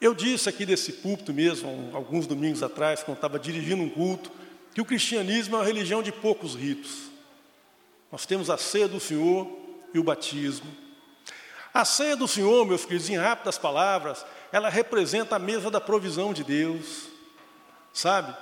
eu 0.00 0.14
disse 0.14 0.48
aqui 0.48 0.66
desse 0.66 0.94
púlpito 0.94 1.32
mesmo, 1.32 1.90
alguns 1.92 2.26
domingos 2.26 2.62
atrás, 2.62 3.02
quando 3.04 3.18
estava 3.18 3.38
dirigindo 3.38 3.82
um 3.82 3.88
culto, 3.88 4.32
que 4.74 4.80
o 4.80 4.84
cristianismo 4.84 5.54
é 5.54 5.58
uma 5.60 5.64
religião 5.64 6.02
de 6.02 6.10
poucos 6.10 6.56
ritos. 6.56 7.11
Nós 8.12 8.26
temos 8.26 8.50
a 8.50 8.58
ceia 8.58 8.86
do 8.86 9.00
Senhor 9.00 9.50
e 9.94 9.98
o 9.98 10.04
batismo. 10.04 10.70
A 11.72 11.82
ceia 11.82 12.14
do 12.14 12.28
Senhor, 12.28 12.66
meus 12.66 12.84
queridos, 12.84 13.08
em 13.08 13.16
rápidas 13.16 13.56
palavras, 13.56 14.26
ela 14.52 14.68
representa 14.68 15.36
a 15.36 15.38
mesa 15.38 15.70
da 15.70 15.80
provisão 15.80 16.34
de 16.34 16.44
Deus, 16.44 17.08
sabe? 17.90 18.36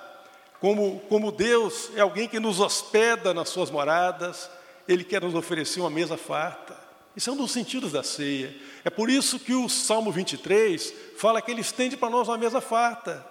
Como, 0.61 0.99
como 1.09 1.31
Deus 1.31 1.89
é 1.95 2.01
alguém 2.01 2.27
que 2.27 2.41
nos 2.41 2.59
hospeda 2.59 3.33
nas 3.33 3.49
suas 3.49 3.71
moradas, 3.71 4.51
Ele 4.89 5.05
quer 5.05 5.23
nos 5.23 5.37
oferecer 5.37 5.79
uma 5.79 5.89
mesa 5.89 6.17
farta. 6.17 6.77
Isso 7.15 7.31
é 7.31 7.33
um 7.33 7.37
dos 7.37 7.53
sentidos 7.53 7.93
da 7.93 8.03
ceia. 8.03 8.53
É 8.85 8.91
por 8.91 9.09
isso 9.09 9.39
que 9.39 9.55
o 9.55 9.69
Salmo 9.69 10.11
23 10.11 10.93
fala 11.17 11.41
que 11.41 11.51
Ele 11.53 11.61
estende 11.61 11.97
para 11.97 12.11
nós 12.11 12.27
uma 12.27 12.37
mesa 12.37 12.61
farta. 12.61 13.25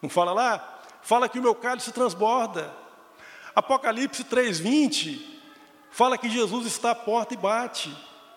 Não 0.00 0.08
fala 0.08 0.32
lá? 0.32 0.80
Fala 1.02 1.28
que 1.28 1.40
o 1.40 1.42
meu 1.42 1.56
cálice 1.56 1.90
transborda. 1.90 2.72
Apocalipse 3.52 4.22
3,20 4.22 5.39
fala 5.90 6.18
que 6.18 6.28
Jesus 6.28 6.66
está 6.66 6.92
à 6.92 6.94
porta 6.94 7.34
e 7.34 7.36
bate. 7.36 7.94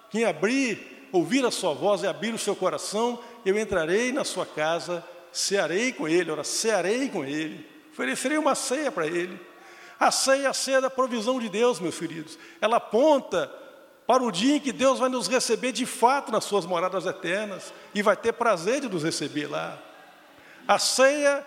Quem 0.10 0.26
abrir, 0.26 1.08
ouvir 1.12 1.46
a 1.46 1.52
sua 1.52 1.74
voz 1.74 2.04
e 2.04 2.08
abrir 2.08 2.34
o 2.34 2.40
seu 2.40 2.56
coração, 2.56 3.20
eu 3.46 3.58
entrarei 3.58 4.12
na 4.12 4.24
sua 4.24 4.46
casa, 4.46 5.04
cearei 5.32 5.92
com 5.92 6.08
ele, 6.08 6.32
ora, 6.32 6.44
cearei 6.44 7.10
com 7.10 7.24
ele, 7.24 7.66
oferecerei 7.92 8.38
uma 8.38 8.56
ceia 8.56 8.92
para 8.92 9.08
ele. 9.08 9.40
A 10.00 10.12
ceia 10.12 10.46
é 10.46 10.48
a 10.48 10.54
ceia 10.54 10.82
da 10.82 10.90
provisão 10.90 11.40
de 11.40 11.50
Deus, 11.50 11.80
meus 11.80 11.98
queridos. 11.98 12.38
Ela 12.60 12.78
aponta 12.78 13.50
para 14.06 14.24
o 14.24 14.32
dia 14.32 14.58
em 14.58 14.60
que 14.60 14.72
Deus 14.72 15.00
vai 15.00 15.10
nos 15.10 15.28
receber 15.28 15.72
de 15.72 15.86
fato 15.86 16.32
nas 16.32 16.44
suas 16.44 16.66
moradas 16.66 17.06
eternas 17.06 17.74
e 17.96 18.02
vai 18.02 18.18
ter 18.18 18.34
prazer 18.34 18.82
de 18.82 18.90
nos 18.90 19.04
receber 19.04 19.48
lá. 19.48 19.80
A 20.68 20.78
ceia 20.78 21.46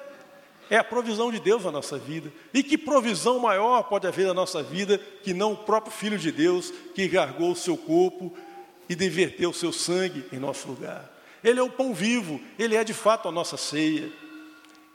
é 0.70 0.76
a 0.76 0.84
provisão 0.84 1.30
de 1.30 1.38
Deus 1.40 1.64
na 1.64 1.72
nossa 1.72 1.98
vida. 1.98 2.32
E 2.52 2.62
que 2.62 2.76
provisão 2.76 3.38
maior 3.38 3.82
pode 3.84 4.06
haver 4.06 4.26
na 4.26 4.34
nossa 4.34 4.62
vida 4.62 4.98
que 5.22 5.32
não 5.32 5.52
o 5.52 5.56
próprio 5.56 5.92
Filho 5.92 6.18
de 6.18 6.32
Deus 6.32 6.72
que 6.94 7.08
gargou 7.08 7.52
o 7.52 7.56
seu 7.56 7.76
corpo 7.76 8.32
e 8.88 8.94
de 8.94 9.46
o 9.46 9.52
seu 9.52 9.72
sangue 9.72 10.24
em 10.32 10.38
nosso 10.38 10.68
lugar. 10.68 11.10
Ele 11.42 11.60
é 11.60 11.62
o 11.62 11.70
pão 11.70 11.94
vivo, 11.94 12.40
ele 12.58 12.74
é 12.74 12.82
de 12.82 12.94
fato 12.94 13.28
a 13.28 13.32
nossa 13.32 13.56
ceia. 13.56 14.10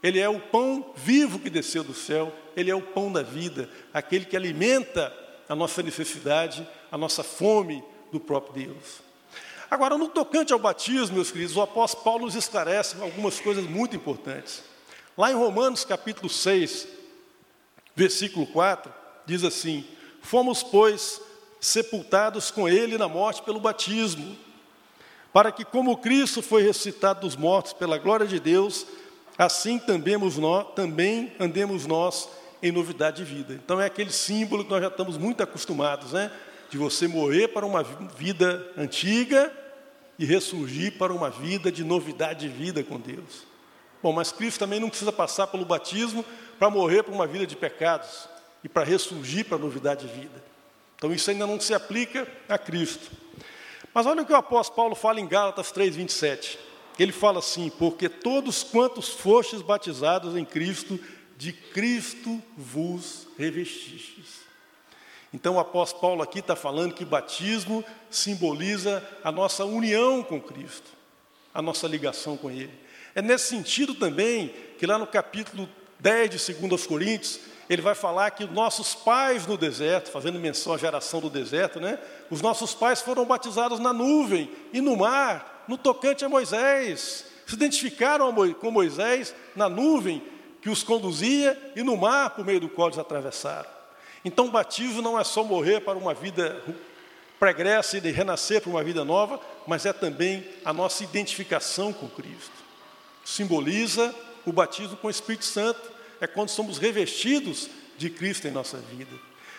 Ele 0.04 0.20
é 0.20 0.28
o 0.28 0.40
pão 0.40 0.94
vivo 0.96 1.40
que 1.40 1.50
desceu 1.50 1.84
do 1.84 1.94
céu, 1.94 2.34
ele 2.56 2.72
é 2.72 2.76
o 2.76 2.82
pão 2.82 3.12
da 3.12 3.22
vida, 3.22 3.70
aquele 3.94 4.26
que 4.26 4.36
alimenta 4.36 5.16
a 5.48 5.56
nossa 5.56 5.84
necessidade, 5.84 6.68
a 6.92 6.98
nossa 6.98 7.24
fome 7.24 7.84
do 8.12 8.20
próprio 8.20 8.66
Deus. 8.66 9.02
Agora, 9.70 9.98
no 9.98 10.10
tocante 10.10 10.52
ao 10.52 10.60
batismo, 10.60 11.16
meus 11.16 11.32
queridos, 11.32 11.56
o 11.56 11.62
apóstolo 11.62 12.04
Paulo 12.04 12.26
nos 12.26 12.36
esclarece 12.36 12.98
algumas 13.00 13.40
coisas 13.40 13.64
muito 13.66 13.96
importantes. 13.96 14.64
Lá 15.18 15.32
em 15.32 15.36
Romanos 15.36 15.84
capítulo 15.84 16.30
6, 16.30 16.88
versículo 17.96 18.48
4, 18.48 18.92
diz 19.26 19.44
assim: 19.44 19.86
Fomos, 20.22 20.64
pois, 20.64 21.22
sepultados 21.60 22.50
com 22.50 22.68
ele 22.68 22.98
na 22.98 23.10
morte 23.10 23.42
pelo 23.44 23.60
batismo, 23.60 24.38
para 25.34 25.52
que, 25.52 25.66
como 25.66 25.98
Cristo 25.98 26.42
foi 26.42 26.64
ressuscitado 26.64 27.22
dos 27.22 27.36
mortos 27.36 27.74
pela 27.74 27.98
glória 27.98 28.26
de 28.26 28.40
Deus, 28.40 28.88
assim 29.38 29.78
também, 29.78 30.18
nós, 30.18 30.68
também 30.76 31.34
andemos 31.40 31.86
nós 31.86 32.30
em 32.64 32.72
novidade 32.72 33.18
de 33.18 33.36
vida. 33.36 33.54
Então 33.54 33.82
é 33.82 33.86
aquele 33.86 34.12
símbolo 34.12 34.64
que 34.64 34.72
nós 34.72 34.82
já 34.82 34.88
estamos 34.88 35.18
muito 35.18 35.44
acostumados, 35.44 36.14
né? 36.14 36.32
De 36.70 36.78
você 36.78 37.06
morrer 37.08 37.50
para 37.50 37.66
uma 37.66 37.84
vida 37.84 38.66
antiga 38.78 39.52
e 40.18 40.26
ressurgir 40.26 40.98
para 40.98 41.12
uma 41.12 41.30
vida 41.30 41.70
de 41.70 41.84
novidade 41.84 42.48
de 42.48 42.48
vida 42.48 42.82
com 42.82 42.98
Deus. 42.98 43.51
Bom, 44.02 44.12
mas 44.12 44.32
Cristo 44.32 44.60
também 44.60 44.80
não 44.80 44.90
precisa 44.90 45.12
passar 45.12 45.48
pelo 45.48 45.66
batismo 45.66 46.26
para 46.58 46.70
morrer 46.70 47.04
para 47.04 47.14
uma 47.14 47.28
vida 47.28 47.46
de 47.46 47.56
pecados 47.56 48.28
e 48.64 48.70
para 48.70 48.84
ressurgir 48.84 49.46
para 49.46 49.58
a 49.58 49.60
novidade 49.60 50.08
de 50.08 50.14
vida. 50.14 50.44
Então 50.96 51.14
isso 51.14 51.30
ainda 51.30 51.48
não 51.48 51.60
se 51.60 51.74
aplica 51.74 52.28
a 52.48 52.58
Cristo. 52.58 53.12
Mas 53.94 54.06
olha 54.06 54.22
o 54.22 54.26
que 54.26 54.32
o 54.32 54.36
apóstolo 54.36 54.76
Paulo 54.76 54.96
fala 54.96 55.20
em 55.20 55.28
Gálatas 55.28 55.72
3:27. 55.72 56.58
Ele 57.00 57.12
fala 57.12 57.40
assim: 57.40 57.70
"Porque 57.70 58.08
todos 58.08 58.64
quantos 58.64 59.10
fostes 59.10 59.62
batizados 59.62 60.36
em 60.36 60.46
Cristo, 60.46 61.00
de 61.38 61.52
Cristo 61.52 62.42
vos 62.56 63.28
revestistes". 63.38 64.42
Então 65.34 65.56
o 65.56 65.60
apóstolo 65.60 66.02
Paulo 66.02 66.22
aqui 66.22 66.40
está 66.40 66.56
falando 66.56 66.94
que 66.94 67.06
batismo 67.06 67.84
simboliza 68.10 69.04
a 69.24 69.32
nossa 69.32 69.64
união 69.64 70.22
com 70.22 70.42
Cristo, 70.42 70.90
a 71.54 71.62
nossa 71.62 71.88
ligação 71.88 72.36
com 72.36 72.52
Ele. 72.52 72.74
É 73.16 73.22
nesse 73.22 73.48
sentido 73.48 73.94
também 73.94 74.54
que 74.78 74.86
lá 74.86 74.98
no 74.98 75.08
capítulo 75.08 75.70
10 76.00 76.30
de 76.30 76.54
2 76.54 76.88
Coríntios, 76.88 77.40
ele 77.70 77.82
vai 77.82 77.96
falar 77.96 78.32
que 78.32 78.46
nossos 78.46 78.96
pais 78.96 79.46
no 79.46 79.58
deserto, 79.58 80.12
fazendo 80.12 80.40
menção 80.40 80.74
à 80.74 80.78
geração 80.78 81.22
do 81.22 81.30
deserto, 81.30 81.80
né? 81.80 82.00
Os 82.30 82.42
nossos 82.42 82.74
pais 82.74 83.02
foram 83.02 83.24
batizados 83.24 83.80
na 83.80 83.94
nuvem 83.94 84.52
e 84.74 84.82
no 84.82 84.98
mar, 84.98 85.64
no 85.68 85.78
tocante 85.78 86.26
a 86.26 86.30
Moisés. 86.30 87.26
Se 87.46 87.56
identificaram 87.56 88.34
com 88.56 88.72
Moisés 88.72 89.36
na 89.56 89.70
nuvem 89.70 90.22
que 90.62 90.70
os 90.70 90.84
conduzia 90.84 91.58
e 91.76 91.84
no 91.84 91.96
mar 91.96 92.32
por 92.32 92.46
meio 92.46 92.60
do 92.60 92.70
qual 92.70 92.88
eles 92.88 93.00
atravessaram. 93.00 93.70
Então, 94.24 94.48
o 94.48 94.52
batismo 94.52 95.02
não 95.02 95.20
é 95.20 95.24
só 95.24 95.44
morrer 95.44 95.82
para 95.82 95.98
uma 95.98 96.14
vida 96.14 96.62
pregressa 97.40 97.98
e 97.98 98.12
renascer 98.12 98.62
para 98.62 98.70
uma 98.70 98.84
vida 98.84 99.04
nova, 99.04 99.40
mas 99.66 99.86
é 99.86 99.94
também 99.94 100.48
a 100.64 100.72
nossa 100.72 101.04
identificação 101.04 101.92
com 101.92 102.08
Cristo. 102.08 102.61
Simboliza 103.24 104.14
o 104.46 104.52
batismo 104.52 104.98
com 104.98 105.08
o 105.08 105.12
Espírito 105.12 105.46
Santo. 105.46 105.92
É 106.20 106.28
quando 106.28 106.50
somos 106.50 106.78
revestidos 106.78 107.70
de 107.98 108.10
Cristo 108.10 108.48
em 108.48 108.52
nossa 108.52 108.78
vida. 108.78 109.16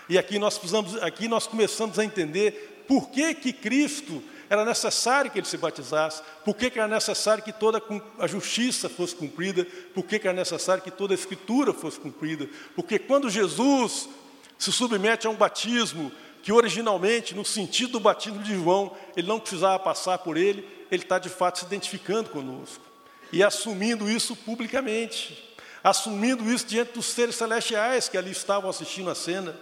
E 0.08 0.18
aqui 0.18 0.38
nós 0.38 0.58
precisamos, 0.58 0.96
aqui 1.02 1.28
nós 1.28 1.46
começamos 1.46 1.98
a 1.98 2.04
entender 2.04 2.84
por 2.88 3.10
que 3.10 3.34
que 3.34 3.52
Cristo 3.52 4.22
era 4.50 4.64
necessário 4.64 5.30
que 5.30 5.38
ele 5.38 5.46
se 5.46 5.56
batizasse, 5.56 6.22
por 6.44 6.54
que, 6.54 6.68
que 6.68 6.78
era 6.78 6.86
necessário 6.86 7.42
que 7.42 7.52
toda 7.52 7.82
a 8.18 8.26
justiça 8.26 8.86
fosse 8.86 9.16
cumprida, 9.16 9.66
por 9.94 10.04
que, 10.04 10.18
que 10.18 10.28
era 10.28 10.36
necessário 10.36 10.82
que 10.82 10.90
toda 10.90 11.14
a 11.14 11.16
escritura 11.16 11.72
fosse 11.72 11.98
cumprida, 11.98 12.46
porque 12.76 12.98
quando 12.98 13.30
Jesus 13.30 14.10
se 14.58 14.70
submete 14.70 15.26
a 15.26 15.30
um 15.30 15.34
batismo 15.34 16.12
que 16.42 16.52
originalmente, 16.52 17.34
no 17.34 17.46
sentido 17.46 17.92
do 17.92 18.00
batismo 18.00 18.42
de 18.42 18.54
João, 18.54 18.94
ele 19.16 19.26
não 19.26 19.40
precisava 19.40 19.78
passar 19.78 20.18
por 20.18 20.36
ele, 20.36 20.68
ele 20.90 21.02
está 21.02 21.18
de 21.18 21.30
fato 21.30 21.60
se 21.60 21.64
identificando 21.64 22.28
conosco 22.28 22.91
e 23.32 23.42
assumindo 23.42 24.10
isso 24.10 24.36
publicamente 24.36 25.52
assumindo 25.82 26.50
isso 26.50 26.66
diante 26.66 26.92
dos 26.92 27.06
seres 27.06 27.34
celestiais 27.34 28.08
que 28.08 28.16
ali 28.16 28.30
estavam 28.30 28.70
assistindo 28.70 29.10
a 29.10 29.14
cena. 29.14 29.54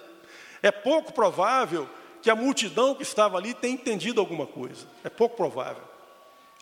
É 0.63 0.71
pouco 0.71 1.13
provável 1.13 1.89
que 2.21 2.31
a 2.31 2.37
multidão 2.37 2.95
que 2.95 3.03
estava 3.03 3.39
ali 3.39 3.55
tenha 3.55 3.75
entendido 3.75 4.21
alguma 4.21 4.47
coisa. 4.47 4.87
É 5.03 5.09
pouco 5.09 5.37
provável. 5.37 5.83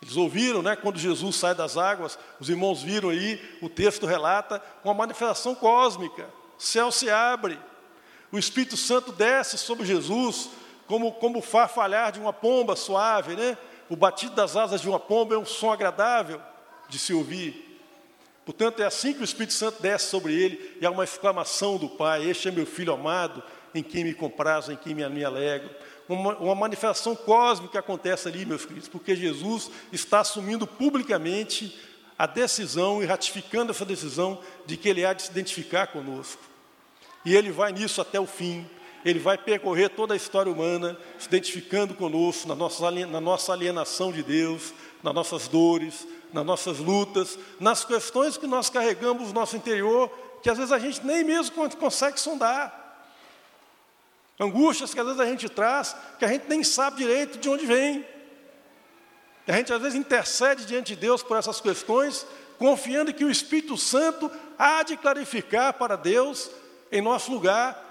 Eles 0.01 0.17
ouviram, 0.17 0.63
né, 0.63 0.77
quando 0.77 0.97
Jesus 0.97 1.35
sai 1.35 1.57
das 1.57 1.77
águas, 1.77 2.17
os 2.39 2.49
irmãos 2.49 2.83
viram 2.83 3.09
aí, 3.09 3.41
o 3.61 3.69
texto 3.69 4.07
relata 4.07 4.63
uma 4.85 4.95
manifestação 4.95 5.57
cósmica. 5.57 6.29
O 6.57 6.63
céu 6.63 6.93
se 6.93 7.11
abre, 7.11 7.59
o 8.31 8.39
Espírito 8.39 8.77
Santo 8.77 9.11
desce 9.11 9.59
sobre 9.59 9.85
Jesus, 9.85 10.51
como, 10.87 11.13
como 11.15 11.41
o 11.41 11.43
farfalhar 11.43 12.13
de 12.13 12.21
uma 12.21 12.33
pomba 12.33 12.77
suave, 12.77 13.35
né? 13.35 13.59
O 13.91 13.97
batido 13.97 14.37
das 14.37 14.55
asas 14.55 14.81
de 14.81 14.89
uma 14.89 15.01
pomba 15.01 15.35
é 15.35 15.39
um 15.39 15.45
som 15.45 15.73
agradável 15.73 16.41
de 16.89 16.99
se 16.99 17.13
ouvir. 17.13 17.69
Portanto, 18.45 18.81
é 18.81 18.87
assim 18.87 19.13
que 19.13 19.21
o 19.21 19.25
Espírito 19.25 19.53
Santo 19.53 19.83
desce 19.83 20.07
sobre 20.07 20.33
ele 20.33 20.79
e 20.81 20.87
há 20.87 20.91
uma 20.91 21.05
exclamação 21.05 21.77
do 21.77 21.89
Pai: 21.89 22.29
Este 22.29 22.49
é 22.49 22.51
meu 22.51 22.65
filho 22.65 22.93
amado, 22.93 23.43
em 23.75 23.83
quem 23.83 24.05
me 24.05 24.15
comprazo, 24.15 24.73
em 24.73 24.77
quem 24.77 24.95
me, 24.95 25.25
alegro. 25.25 25.69
Uma, 26.09 26.35
uma 26.39 26.55
manifestação 26.55 27.15
cósmica 27.15 27.79
acontece 27.79 28.27
ali, 28.27 28.47
meus 28.47 28.65
queridos, 28.65 28.89
porque 28.89 29.15
Jesus 29.15 29.71
está 29.93 30.21
assumindo 30.21 30.67
publicamente 30.67 31.79
a 32.19 32.27
decisão 32.27 33.03
e 33.03 33.07
ratificando 33.07 33.71
essa 33.71 33.85
decisão 33.85 34.41
de 34.65 34.77
que 34.77 34.89
ele 34.89 35.05
há 35.05 35.13
de 35.13 35.23
se 35.23 35.31
identificar 35.31 35.89
conosco. 35.89 36.43
E 37.25 37.37
ele 37.37 37.53
vai 37.53 37.71
nisso 37.71 38.01
até 38.01 38.19
o 38.19 38.27
fim. 38.27 38.67
Ele 39.05 39.19
vai 39.19 39.39
percorrer 39.39 39.91
toda 39.91 40.15
a 40.15 40.17
história 40.17 40.51
humana, 40.51 40.99
se 41.19 41.29
identificando 41.29 41.95
conosco 41.95 42.49
na 42.49 42.55
nossa, 42.55 42.91
na 42.91 43.21
nossa 43.21 43.53
alienação 43.53 44.11
de 44.11 44.23
Deus, 44.23 44.73
nas 45.03 45.15
nossas 45.15 45.47
dores, 45.47 46.07
nas 46.33 46.45
nossas 46.45 46.79
lutas, 46.79 47.39
nas 47.59 47.85
questões 47.85 48.37
que 48.37 48.47
nós 48.47 48.69
carregamos 48.69 49.29
no 49.29 49.35
nosso 49.35 49.57
interior, 49.57 50.11
que 50.43 50.51
às 50.51 50.59
vezes 50.59 50.73
a 50.73 50.79
gente 50.79 51.05
nem 51.05 51.25
mesmo 51.25 51.69
consegue 51.77 52.21
sondar. 52.21 52.87
Angústias 54.39 54.95
que 54.95 55.01
às 55.01 55.07
vezes 55.07 55.21
a 55.21 55.27
gente 55.27 55.49
traz, 55.49 55.97
que 56.19 56.25
a 56.25 56.29
gente 56.29 56.49
nem 56.49 56.63
sabe 56.63 56.99
direito 56.99 57.39
de 57.39 57.49
onde 57.49 57.67
vem. 57.67 58.07
A 59.47 59.53
gente 59.53 59.73
às 59.73 59.81
vezes 59.81 59.99
intercede 59.99 60.65
diante 60.67 60.95
de 60.95 61.01
Deus 61.01 61.23
por 61.23 61.37
essas 61.37 61.61
questões, 61.61 62.27
confiando 62.59 63.13
que 63.13 63.25
o 63.25 63.31
Espírito 63.31 63.77
Santo 63.77 64.31
há 64.59 64.83
de 64.83 64.97
clarificar 64.97 65.73
para 65.75 65.97
Deus, 65.97 66.51
em 66.93 67.01
nosso 67.01 67.33
lugar, 67.33 67.85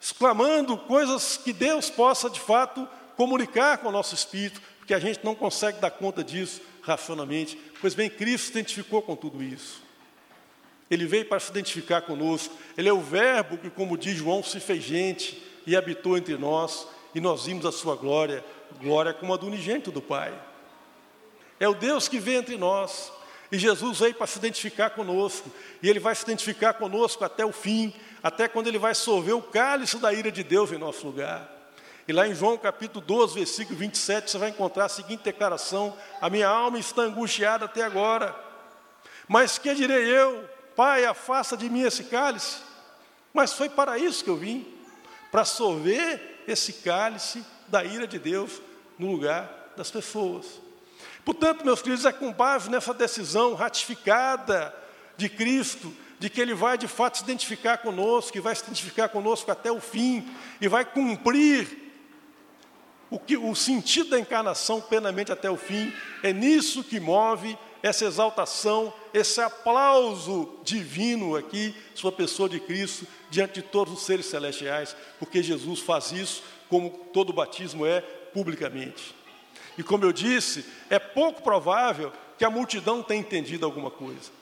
exclamando 0.00 0.76
coisas 0.76 1.36
que 1.36 1.52
Deus 1.52 1.90
possa 1.90 2.28
de 2.28 2.40
fato 2.40 2.88
comunicar 3.16 3.78
com 3.78 3.88
o 3.88 3.92
nosso 3.92 4.14
espírito, 4.14 4.60
porque 4.78 4.92
a 4.92 4.98
gente 4.98 5.24
não 5.24 5.34
consegue 5.34 5.78
dar 5.80 5.90
conta 5.90 6.24
disso 6.24 6.60
racionalmente. 6.84 7.58
Pois 7.80 7.94
bem, 7.94 8.08
Cristo 8.10 8.46
se 8.46 8.50
identificou 8.52 9.02
com 9.02 9.16
tudo 9.16 9.42
isso. 9.42 9.82
Ele 10.90 11.06
veio 11.06 11.24
para 11.24 11.40
se 11.40 11.50
identificar 11.50 12.02
conosco. 12.02 12.54
Ele 12.76 12.88
é 12.88 12.92
o 12.92 13.00
Verbo 13.00 13.58
que, 13.58 13.70
como 13.70 13.96
diz 13.96 14.16
João, 14.16 14.42
se 14.42 14.60
fez 14.60 14.84
gente 14.84 15.42
e 15.66 15.74
habitou 15.74 16.16
entre 16.16 16.36
nós, 16.36 16.86
e 17.14 17.20
nós 17.20 17.46
vimos 17.46 17.64
a 17.64 17.72
sua 17.72 17.96
glória, 17.96 18.44
glória 18.80 19.14
como 19.14 19.32
a 19.32 19.36
do 19.36 19.46
unigênito 19.46 19.90
do 19.90 20.02
Pai. 20.02 20.32
É 21.58 21.68
o 21.68 21.74
Deus 21.74 22.06
que 22.06 22.18
vem 22.18 22.36
entre 22.36 22.56
nós. 22.56 23.12
E 23.50 23.58
Jesus 23.58 24.00
veio 24.00 24.14
para 24.14 24.26
se 24.26 24.38
identificar 24.38 24.90
conosco. 24.90 25.50
E 25.82 25.88
Ele 25.88 26.00
vai 26.00 26.14
se 26.14 26.24
identificar 26.24 26.74
conosco 26.74 27.24
até 27.24 27.44
o 27.46 27.52
fim, 27.52 27.94
até 28.22 28.48
quando 28.48 28.66
Ele 28.66 28.78
vai 28.78 28.94
sorver 28.94 29.32
o 29.32 29.42
cálice 29.42 29.98
da 29.98 30.12
ira 30.12 30.30
de 30.30 30.42
Deus 30.42 30.72
em 30.72 30.78
nosso 30.78 31.06
lugar. 31.06 31.53
E 32.06 32.12
lá 32.12 32.28
em 32.28 32.34
João 32.34 32.58
capítulo 32.58 33.02
12, 33.04 33.34
versículo 33.34 33.78
27, 33.78 34.30
você 34.30 34.36
vai 34.36 34.50
encontrar 34.50 34.84
a 34.84 34.88
seguinte 34.90 35.22
declaração: 35.22 35.96
A 36.20 36.28
minha 36.28 36.48
alma 36.48 36.78
está 36.78 37.02
angustiada 37.02 37.64
até 37.64 37.82
agora. 37.82 38.36
Mas 39.26 39.56
que 39.56 39.74
direi 39.74 40.04
eu? 40.04 40.46
Pai, 40.76 41.06
afasta 41.06 41.56
de 41.56 41.70
mim 41.70 41.80
esse 41.80 42.04
cálice. 42.04 42.58
Mas 43.32 43.54
foi 43.54 43.70
para 43.70 43.96
isso 43.98 44.22
que 44.22 44.28
eu 44.28 44.36
vim 44.36 44.66
para 45.32 45.44
sorver 45.46 46.42
esse 46.46 46.74
cálice 46.74 47.44
da 47.68 47.82
ira 47.82 48.06
de 48.06 48.18
Deus 48.18 48.60
no 48.98 49.10
lugar 49.10 49.72
das 49.76 49.90
pessoas. 49.90 50.60
Portanto, 51.24 51.64
meus 51.64 51.80
queridos, 51.80 52.04
é 52.04 52.12
com 52.12 52.30
base 52.30 52.70
nessa 52.70 52.92
decisão 52.92 53.54
ratificada 53.54 54.74
de 55.16 55.28
Cristo, 55.30 55.92
de 56.18 56.28
que 56.28 56.40
Ele 56.40 56.54
vai 56.54 56.76
de 56.76 56.86
fato 56.86 57.16
se 57.16 57.24
identificar 57.24 57.78
conosco, 57.78 58.30
que 58.30 58.40
vai 58.40 58.54
se 58.54 58.62
identificar 58.62 59.08
conosco 59.08 59.50
até 59.50 59.72
o 59.72 59.80
fim, 59.80 60.28
e 60.60 60.68
vai 60.68 60.84
cumprir 60.84 61.83
o, 63.14 63.18
que, 63.18 63.36
o 63.36 63.54
sentido 63.54 64.10
da 64.10 64.18
encarnação 64.18 64.80
plenamente 64.80 65.30
até 65.30 65.48
o 65.48 65.56
fim, 65.56 65.92
é 66.20 66.32
nisso 66.32 66.82
que 66.82 66.98
move 66.98 67.56
essa 67.80 68.04
exaltação, 68.04 68.92
esse 69.12 69.40
aplauso 69.40 70.58
divino 70.64 71.36
aqui, 71.36 71.72
sua 71.94 72.10
pessoa 72.10 72.48
de 72.48 72.58
Cristo, 72.58 73.06
diante 73.30 73.54
de 73.54 73.62
todos 73.62 73.94
os 73.94 74.02
seres 74.02 74.26
celestiais, 74.26 74.96
porque 75.20 75.44
Jesus 75.44 75.78
faz 75.78 76.10
isso, 76.10 76.42
como 76.68 76.90
todo 77.12 77.32
batismo 77.32 77.86
é, 77.86 78.00
publicamente. 78.00 79.14
E 79.78 79.82
como 79.84 80.04
eu 80.04 80.12
disse, 80.12 80.64
é 80.90 80.98
pouco 80.98 81.40
provável 81.40 82.12
que 82.36 82.44
a 82.44 82.50
multidão 82.50 83.00
tenha 83.00 83.20
entendido 83.20 83.64
alguma 83.64 83.92
coisa. 83.92 84.32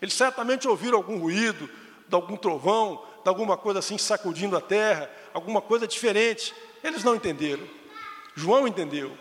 Eles 0.00 0.14
certamente 0.14 0.68
ouviram 0.68 0.98
algum 0.98 1.18
ruído, 1.18 1.68
de 2.06 2.14
algum 2.14 2.36
trovão, 2.36 3.02
de 3.24 3.28
alguma 3.28 3.56
coisa 3.56 3.80
assim 3.80 3.98
sacudindo 3.98 4.56
a 4.56 4.60
terra, 4.60 5.10
alguma 5.34 5.60
coisa 5.60 5.88
diferente. 5.88 6.54
Eles 6.84 7.02
não 7.02 7.16
entenderam. 7.16 7.81
João 8.34 8.66
entendeu. 8.66 9.16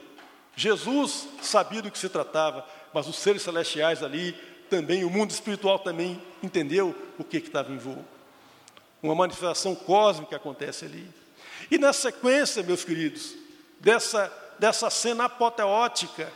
Jesus 0.56 1.28
sabia 1.42 1.82
do 1.82 1.92
que 1.92 1.98
se 1.98 2.10
tratava, 2.10 2.66
mas 2.94 3.08
os 3.08 3.18
seres 3.18 3.42
celestiais 3.42 4.04
ali 4.04 4.34
também, 4.70 5.04
o 5.04 5.10
mundo 5.10 5.32
espiritual 5.32 5.80
também 5.80 6.22
entendeu 6.42 6.96
o 7.18 7.24
que 7.24 7.38
estava 7.38 7.72
em 7.72 7.78
voo. 7.78 8.06
Uma 9.02 9.16
manifestação 9.16 9.76
cósmica 9.76 10.36
acontece 10.36 10.86
ali. 10.86 11.08
E 11.70 11.78
na 11.78 11.92
sequência, 11.94 12.64
meus 12.64 12.84
queridos, 12.84 13.36
dessa 13.80 14.32
dessa 14.62 14.92
cena 14.92 15.24
apoteótica, 15.24 16.32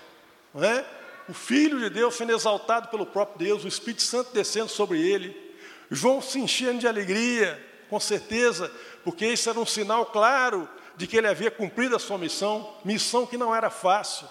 não 0.52 0.64
é? 0.64 0.84
o 1.30 1.34
Filho 1.34 1.80
de 1.80 1.92
Deus 1.92 2.16
sendo 2.16 2.32
exaltado 2.32 2.88
pelo 2.88 3.06
próprio 3.06 3.48
Deus, 3.48 3.64
o 3.64 3.68
Espírito 3.68 4.02
Santo 4.02 4.34
descendo 4.34 4.68
sobre 4.68 5.00
ele, 5.00 5.56
João 5.92 6.20
se 6.20 6.40
enchendo 6.40 6.80
de 6.80 6.88
alegria, 6.88 7.64
com 7.88 8.00
certeza, 8.00 8.72
porque 9.04 9.28
isso 9.28 9.48
era 9.48 9.60
um 9.60 9.66
sinal 9.66 10.08
claro 10.08 10.68
de 10.98 11.08
que 11.08 11.18
ele 11.18 11.28
havia 11.28 11.52
cumprido 11.52 11.96
a 11.96 12.00
sua 12.00 12.18
missão, 12.18 12.74
missão 12.84 13.26
que 13.26 13.38
não 13.38 13.54
era 13.54 13.70
fácil, 13.70 14.28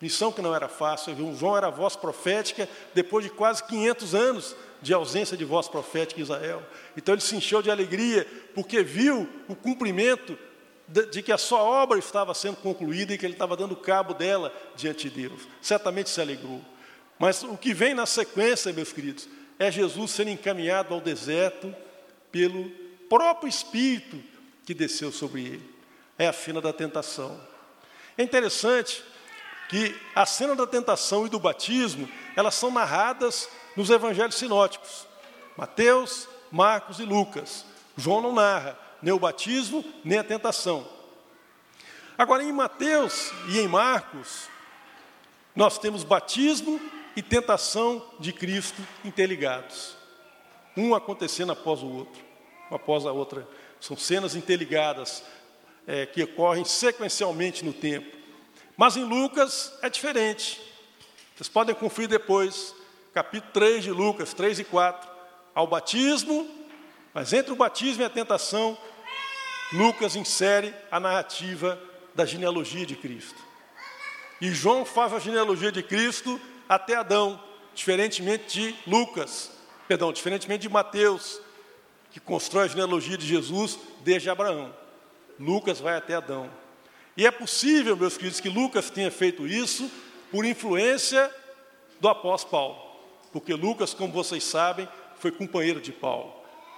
missão 0.00 0.32
que 0.32 0.42
não 0.42 0.54
era 0.54 0.68
fácil. 0.68 1.16
João 1.36 1.56
era 1.56 1.70
voz 1.70 1.96
profética 1.96 2.68
depois 2.92 3.24
de 3.24 3.30
quase 3.30 3.62
500 3.64 4.14
anos 4.14 4.56
de 4.82 4.92
ausência 4.92 5.36
de 5.36 5.44
voz 5.44 5.68
profética 5.68 6.20
em 6.20 6.24
Israel. 6.24 6.62
Então 6.96 7.14
ele 7.14 7.22
se 7.22 7.36
encheu 7.36 7.62
de 7.62 7.70
alegria 7.70 8.26
porque 8.54 8.82
viu 8.82 9.28
o 9.48 9.54
cumprimento 9.54 10.36
de 10.88 11.22
que 11.22 11.32
a 11.32 11.38
sua 11.38 11.62
obra 11.62 11.98
estava 11.98 12.34
sendo 12.34 12.56
concluída 12.56 13.14
e 13.14 13.18
que 13.18 13.24
ele 13.24 13.32
estava 13.34 13.56
dando 13.56 13.76
cabo 13.76 14.12
dela 14.12 14.52
diante 14.74 15.08
de 15.08 15.28
Deus. 15.28 15.48
Certamente 15.60 16.10
se 16.10 16.20
alegrou. 16.20 16.60
Mas 17.18 17.42
o 17.44 17.56
que 17.56 17.72
vem 17.72 17.94
na 17.94 18.04
sequência, 18.04 18.72
meus 18.72 18.92
queridos, 18.92 19.28
é 19.58 19.70
Jesus 19.70 20.10
sendo 20.10 20.30
encaminhado 20.30 20.92
ao 20.92 21.00
deserto 21.00 21.74
pelo 22.32 22.68
próprio 23.08 23.48
Espírito 23.48 24.31
que 24.72 24.78
desceu 24.78 25.12
sobre 25.12 25.42
ele. 25.42 25.74
É 26.18 26.26
a 26.26 26.32
cena 26.32 26.60
da 26.60 26.72
tentação. 26.72 27.38
É 28.16 28.22
interessante 28.22 29.04
que 29.68 29.94
a 30.14 30.24
cena 30.24 30.56
da 30.56 30.66
tentação 30.66 31.26
e 31.26 31.28
do 31.28 31.38
batismo, 31.38 32.08
elas 32.34 32.54
são 32.54 32.70
narradas 32.70 33.48
nos 33.76 33.90
evangelhos 33.90 34.36
sinóticos. 34.36 35.06
Mateus, 35.56 36.26
Marcos 36.50 36.98
e 36.98 37.04
Lucas. 37.04 37.66
João 37.96 38.22
não 38.22 38.34
narra, 38.34 38.78
nem 39.02 39.12
o 39.12 39.18
batismo, 39.18 39.84
nem 40.02 40.18
a 40.18 40.24
tentação. 40.24 40.88
Agora, 42.16 42.42
em 42.42 42.52
Mateus 42.52 43.30
e 43.48 43.58
em 43.58 43.68
Marcos, 43.68 44.48
nós 45.54 45.78
temos 45.78 46.02
batismo 46.02 46.80
e 47.14 47.20
tentação 47.20 48.02
de 48.18 48.32
Cristo 48.32 48.80
interligados, 49.04 49.96
um 50.74 50.94
acontecendo 50.94 51.52
após 51.52 51.82
o 51.82 51.88
outro, 51.88 52.22
após 52.70 53.04
a 53.04 53.12
outra. 53.12 53.46
São 53.82 53.96
cenas 53.96 54.36
interligadas 54.36 55.24
é, 55.88 56.06
que 56.06 56.22
ocorrem 56.22 56.64
sequencialmente 56.64 57.64
no 57.64 57.72
tempo. 57.72 58.16
Mas 58.76 58.96
em 58.96 59.02
Lucas 59.02 59.76
é 59.82 59.90
diferente. 59.90 60.62
Vocês 61.34 61.48
podem 61.48 61.74
conferir 61.74 62.08
depois, 62.08 62.72
capítulo 63.12 63.50
3 63.52 63.82
de 63.82 63.90
Lucas, 63.90 64.32
3 64.34 64.60
e 64.60 64.64
4. 64.64 65.10
Ao 65.52 65.66
batismo, 65.66 66.48
mas 67.12 67.32
entre 67.32 67.50
o 67.50 67.56
batismo 67.56 68.04
e 68.04 68.06
a 68.06 68.08
tentação, 68.08 68.78
Lucas 69.72 70.14
insere 70.14 70.72
a 70.88 71.00
narrativa 71.00 71.76
da 72.14 72.24
genealogia 72.24 72.86
de 72.86 72.94
Cristo. 72.94 73.42
E 74.40 74.52
João 74.52 74.84
faz 74.84 75.12
a 75.12 75.18
genealogia 75.18 75.72
de 75.72 75.82
Cristo 75.82 76.40
até 76.68 76.94
Adão, 76.94 77.42
diferentemente 77.74 78.60
de 78.60 78.76
Lucas, 78.86 79.50
perdão, 79.88 80.12
diferentemente 80.12 80.62
de 80.62 80.68
Mateus, 80.68 81.41
que 82.12 82.20
constrói 82.20 82.64
a 82.64 82.68
genealogia 82.68 83.16
de 83.16 83.26
Jesus 83.26 83.78
desde 84.04 84.28
Abraão. 84.30 84.74
Lucas 85.38 85.80
vai 85.80 85.96
até 85.96 86.14
Adão. 86.14 86.50
E 87.16 87.26
é 87.26 87.30
possível, 87.30 87.96
meus 87.96 88.16
queridos, 88.16 88.40
que 88.40 88.48
Lucas 88.48 88.90
tenha 88.90 89.10
feito 89.10 89.46
isso 89.46 89.90
por 90.30 90.44
influência 90.44 91.30
do 92.00 92.08
apóstolo 92.08 92.50
Paulo, 92.50 92.96
porque 93.32 93.54
Lucas, 93.54 93.94
como 93.94 94.12
vocês 94.12 94.42
sabem, 94.42 94.88
foi 95.16 95.30
companheiro 95.30 95.80
de 95.80 95.92
Paulo, 95.92 96.34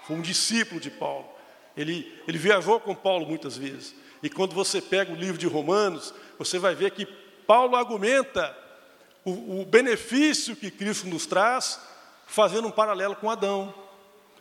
foi 0.07 0.16
um 0.16 0.20
discípulo 0.20 0.81
de 0.81 0.90
Paulo. 0.90 1.27
Ele, 1.77 2.12
ele 2.29 2.38
viajou 2.38 2.79
com 2.79 2.94
Paulo 2.94 3.27
muitas 3.27 3.57
vezes. 3.57 3.94
E 4.23 4.29
quando 4.31 4.55
você 4.55 4.81
pega 4.81 5.12
o 5.12 5.16
livro 5.16 5.38
de 5.38 5.47
Romanos, 5.47 6.14
você 6.38 6.59
vai 6.59 6.75
ver 6.75 6.90
que 6.92 7.07
Paulo 7.47 7.77
argumenta 7.77 8.57
o, 9.25 9.61
o 9.61 9.64
benefício 9.64 10.55
que 10.55 10.70
Cristo 10.70 11.07
nos 11.07 11.27
traz, 11.27 11.81
fazendo 12.27 12.68
um 12.68 12.70
paralelo 12.70 13.16
com 13.16 13.31
Adão. 13.31 13.75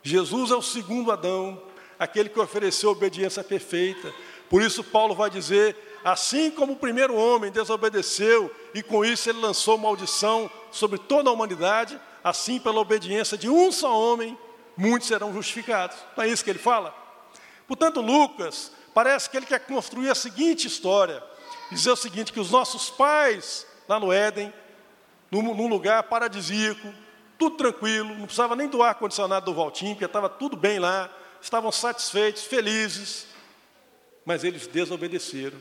Jesus 0.04 0.52
é 0.52 0.56
o 0.56 0.62
segundo 0.62 1.12
Adão, 1.12 1.62
aquele 1.98 2.28
que 2.28 2.40
ofereceu 2.40 2.90
obediência 2.90 3.44
perfeita. 3.44 4.14
Por 4.50 4.62
isso, 4.62 4.84
Paulo 4.84 5.16
vai 5.16 5.30
dizer: 5.30 5.76
assim 6.04 6.52
como 6.52 6.74
o 6.74 6.78
primeiro 6.78 7.16
homem 7.16 7.52
desobedeceu 7.52 8.54
e 8.74 8.84
com 8.84 9.06
isso 9.06 9.30
ele 9.30 9.40
lançou 9.40 9.78
maldição 9.78 10.52
sobre 10.72 11.00
toda 11.00 11.30
a 11.30 11.34
humanidade, 11.34 12.00
assim, 12.22 12.60
pela 12.60 12.80
obediência 12.82 13.38
de 13.38 13.50
um 13.50 13.72
só 13.72 13.98
homem, 13.98 14.38
muitos 14.76 15.08
serão 15.08 15.34
justificados. 15.34 15.96
Não 16.18 16.24
é 16.26 16.28
isso 16.28 16.44
que 16.44 16.50
ele 16.50 16.60
fala? 16.60 16.94
Portanto, 17.66 18.02
Lucas, 18.02 18.72
parece 18.94 19.30
que 19.30 19.38
ele 19.38 19.46
quer 19.46 19.60
construir 19.60 20.10
a 20.10 20.16
seguinte 20.16 20.68
história: 20.68 21.24
dizer 21.72 21.92
o 21.92 21.96
seguinte, 21.96 22.34
que 22.34 22.40
os 22.42 22.52
nossos 22.52 22.90
pais, 22.90 23.66
lá 23.88 24.00
no 24.00 24.12
Éden, 24.12 24.54
num, 25.32 25.56
num 25.56 25.68
lugar 25.68 26.04
paradisíaco, 26.04 26.94
tudo 27.38 27.58
tranquilo, 27.58 28.10
não 28.16 28.26
precisava 28.26 28.56
nem 28.56 28.68
do 28.68 28.82
ar-condicionado 28.82 29.46
do 29.46 29.54
Valtim, 29.54 29.90
porque 29.90 30.06
estava 30.06 30.30
tudo 30.30 30.56
bem 30.56 30.80
lá, 30.80 31.10
estavam 31.42 31.72
satisfeitos, 31.72 32.44
felizes, 32.44 33.28
mas 34.26 34.44
eles 34.44 34.68
desobedeceram. 34.68 35.58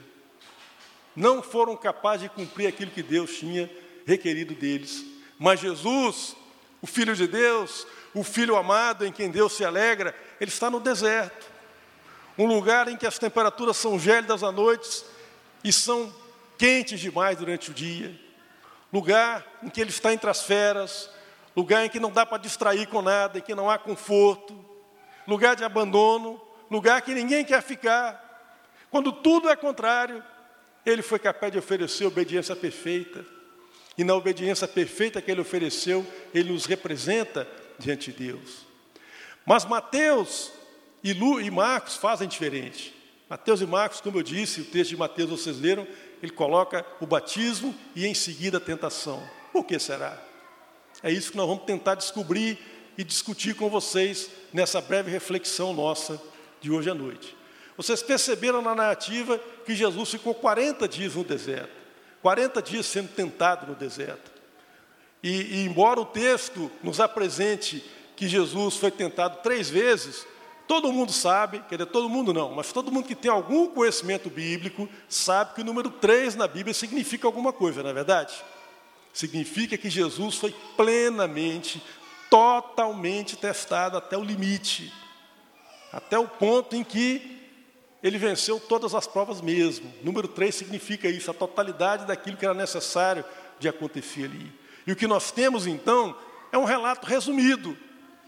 Não 1.15 1.43
foram 1.43 1.77
capazes 1.77 2.23
de 2.23 2.29
cumprir 2.31 2.67
aquilo 2.67 2.91
que 2.91 3.03
Deus 3.03 3.37
tinha 3.37 3.71
requerido 4.07 4.55
deles. 4.55 5.05
Mas 5.39 5.61
Jesus, 5.61 6.37
o 6.81 6.87
Filho 6.87 7.15
de 7.15 7.27
Deus, 7.27 7.87
o 8.15 8.23
Filho 8.23 8.57
amado 8.57 9.05
em 9.05 9.13
quem 9.13 9.31
Deus 9.31 9.53
se 9.53 9.65
alegra, 9.65 10.15
ele 10.41 10.51
está 10.51 10.71
no 10.71 10.81
deserto 10.81 11.53
um 12.37 12.47
lugar 12.47 12.89
em 12.89 12.97
que 12.97 13.07
as 13.07 13.19
temperaturas 13.19 13.77
são 13.77 13.99
gélidas 13.99 14.43
à 14.43 14.51
noite 14.51 15.05
e 15.63 15.73
são 15.73 16.13
quentes 16.57 17.01
demais 17.01 17.37
durante 17.37 17.71
o 17.71 17.75
dia, 17.75 18.19
lugar 18.93 19.45
em 19.63 19.69
que 19.69 19.81
ele 19.81 19.91
está 19.91 20.13
entre 20.13 20.31
as 20.31 20.43
feras, 20.43 21.11
lugar 21.57 21.85
em 21.85 21.89
que 21.89 22.01
não 22.01 22.11
dá 22.11 22.25
para 22.25 22.39
distrair 22.39 22.87
com 22.87 23.03
nada, 23.03 23.39
em 23.39 23.43
que 23.43 23.55
não 23.55 23.71
há 23.71 23.79
conforto, 23.79 24.65
lugar 25.27 25.55
de 25.57 25.65
abandono, 25.65 26.41
lugar 26.71 27.03
que 27.03 27.15
ninguém 27.15 27.45
quer 27.45 27.63
ficar, 27.63 28.23
quando 28.91 29.11
tudo 29.11 29.49
é 29.49 29.57
contrário, 29.57 30.23
ele 30.85 31.01
foi 31.01 31.19
capaz 31.19 31.51
de 31.51 31.59
oferecer 31.59 32.05
obediência 32.05 32.55
perfeita. 32.55 33.25
E 33.97 34.05
na 34.05 34.15
obediência 34.15 34.69
perfeita 34.69 35.21
que 35.23 35.31
ele 35.31 35.41
ofereceu, 35.41 36.07
ele 36.35 36.53
nos 36.53 36.67
representa 36.67 37.49
diante 37.79 38.13
de 38.13 38.27
Deus. 38.27 38.67
Mas 39.47 39.65
Mateus 39.65 40.53
e, 41.03 41.15
Lu, 41.15 41.41
e 41.41 41.51
Marcos 41.51 41.97
fazem 41.97 42.29
diferente. 42.29 42.95
Mateus 43.31 43.63
e 43.63 43.67
Marcos, 43.67 44.01
como 44.01 44.19
eu 44.19 44.23
disse, 44.23 44.61
o 44.61 44.65
texto 44.67 44.91
de 44.91 44.97
Mateus 44.97 45.31
vocês 45.31 45.59
leram, 45.59 45.87
ele 46.23 46.33
coloca 46.33 46.85
o 47.01 47.07
batismo 47.07 47.75
e 47.97 48.07
em 48.07 48.13
seguida 48.15 48.59
a 48.59 48.61
tentação. 48.61 49.27
Por 49.53 49.65
que 49.65 49.79
será? 49.79 50.23
É 51.03 51.11
isso 51.11 51.33
que 51.33 51.37
nós 51.37 51.49
vamos 51.49 51.65
tentar 51.65 51.95
descobrir 51.95 52.59
e 52.97 53.03
discutir 53.03 53.55
com 53.55 53.69
vocês 53.69 54.31
nessa 54.53 54.81
breve 54.81 55.11
reflexão 55.11 55.73
nossa 55.73 56.21
de 56.61 56.71
hoje 56.71 56.91
à 56.91 56.95
noite. 56.95 57.37
Vocês 57.77 58.03
perceberam 58.03 58.63
na 58.63 58.75
narrativa 58.75 59.39
que 59.65 59.75
Jesus 59.75 60.11
ficou 60.11 60.35
40 60.35 60.87
dias 60.87 61.15
no 61.15 61.25
deserto, 61.25 61.73
40 62.21 62.63
dias 62.63 62.87
sendo 62.87 63.09
tentado 63.09 63.67
no 63.67 63.75
deserto. 63.75 64.31
E, 65.23 65.31
e 65.31 65.65
embora 65.65 66.01
o 66.01 66.05
texto 66.05 66.71
nos 66.83 67.01
apresente 67.01 67.83
que 68.15 68.29
Jesus 68.29 68.77
foi 68.77 68.91
tentado 68.91 69.43
três 69.43 69.71
vezes, 69.71 70.27
todo 70.69 70.93
mundo 70.93 71.13
sabe, 71.13 71.61
quer 71.69 71.77
dizer, 71.77 71.91
todo 71.91 72.09
mundo 72.09 72.33
não, 72.33 72.53
mas 72.53 72.73
todo 72.73 72.93
mundo 72.93 73.07
que 73.07 73.15
tem 73.15 73.31
algum 73.31 73.67
conhecimento 73.67 74.29
bíblico 74.29 74.89
sabe 75.09 75.55
que 75.55 75.61
o 75.63 75.65
número 75.65 75.91
três 75.91 76.35
na 76.37 76.47
Bíblia 76.47 76.75
significa 76.75 77.27
alguma 77.27 77.53
coisa, 77.53 77.83
não 77.83 77.91
é 77.91 77.93
verdade? 77.93 78.35
Significa 79.13 79.77
que 79.77 79.91
Jesus 79.91 80.37
foi 80.37 80.55
plenamente, 80.77 81.83
totalmente 82.31 83.37
testado 83.37 83.97
até 83.97 84.17
o 84.17 84.25
limite, 84.25 84.93
até 85.93 86.19
o 86.19 86.27
ponto 86.27 86.75
em 86.75 86.83
que 86.83 87.41
ele 88.03 88.19
venceu 88.19 88.59
todas 88.59 88.95
as 88.95 89.07
provas 89.07 89.41
mesmo. 89.41 89.93
Número 90.03 90.27
3 90.27 90.55
significa 90.55 91.09
isso, 91.09 91.31
a 91.31 91.35
totalidade 91.35 92.07
daquilo 92.07 92.37
que 92.37 92.45
era 92.45 92.55
necessário 92.55 93.25
de 93.59 93.69
acontecer 93.69 94.25
ali. 94.25 94.53
E 94.87 94.93
o 94.93 94.97
que 94.97 95.07
nós 95.07 95.31
temos 95.31 95.67
então 95.67 96.17
é 96.51 96.59
um 96.59 96.65
relato 96.65 97.07
resumido 97.07 97.77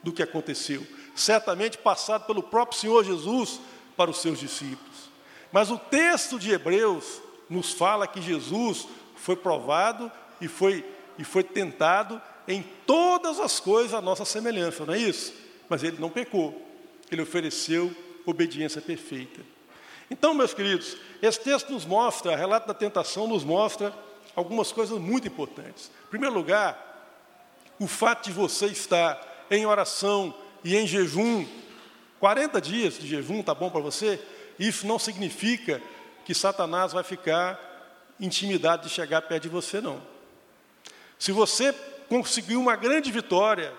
do 0.03 0.13
que 0.13 0.23
aconteceu, 0.23 0.87
certamente 1.15 1.79
passado 1.79 2.27
pelo 2.27 2.43
próprio 2.43 2.79
Senhor 2.79 3.05
Jesus 3.05 3.61
para 3.97 4.11
os 4.11 4.21
seus 4.21 4.39
discípulos. 4.39 5.11
Mas 5.51 5.71
o 5.71 5.79
texto 5.79 6.39
de 6.39 6.53
Hebreus 6.53 7.23
nos 7.49 7.73
fala 7.73 8.07
que 8.07 8.21
Jesus 8.21 8.87
foi 9.17 9.37
provado 9.37 10.11
e 10.45 10.49
foi, 10.49 10.85
e 11.19 11.25
foi 11.25 11.43
tentado 11.43 12.21
em 12.47 12.63
todas 12.87 13.41
as 13.41 13.59
coisas 13.59 13.95
a 13.95 14.01
nossa 14.01 14.25
semelhança, 14.25 14.85
não 14.85 14.95
é 14.95 14.99
isso? 14.99 15.33
Mas 15.69 15.83
ele 15.83 15.97
não 15.99 16.11
pecou, 16.11 16.61
ele 17.11 17.23
ofereceu 17.23 17.95
obediência 18.27 18.81
perfeita. 18.81 19.41
Então, 20.11 20.35
meus 20.35 20.53
queridos, 20.53 20.97
esse 21.23 21.41
texto 21.41 21.73
nos 21.73 21.87
mostra, 21.87 22.33
o 22.33 22.37
relato 22.37 22.69
da 22.69 22.75
tentação 22.75 23.27
nos 23.27 23.43
mostra 23.43 23.95
algumas 24.37 24.71
coisas 24.71 24.99
muito 24.99 25.27
importantes. 25.27 25.91
Em 26.07 26.11
primeiro 26.11 26.35
lugar, 26.35 26.79
o 27.79 27.87
fato 27.87 28.25
de 28.25 28.33
você 28.33 28.67
estar 28.67 29.47
em 29.51 29.65
oração 29.65 30.35
e 30.63 30.77
em 30.77 30.87
jejum, 30.87 31.47
40 32.21 32.61
dias 32.61 32.99
de 32.99 33.07
jejum, 33.07 33.41
está 33.41 33.55
bom 33.55 33.71
para 33.71 33.81
você? 33.81 34.21
Isso 34.59 34.87
não 34.87 34.99
significa 34.99 35.81
que 36.25 36.35
Satanás 36.35 36.93
vai 36.93 37.03
ficar 37.03 37.59
intimidado 38.21 38.87
de 38.87 38.95
chegar 38.95 39.23
perto 39.23 39.45
de 39.45 39.49
você, 39.49 39.81
não. 39.81 40.14
Se 41.19 41.33
você 41.33 41.73
conseguiu 42.09 42.61
uma 42.61 42.77
grande 42.77 43.11
vitória, 43.11 43.73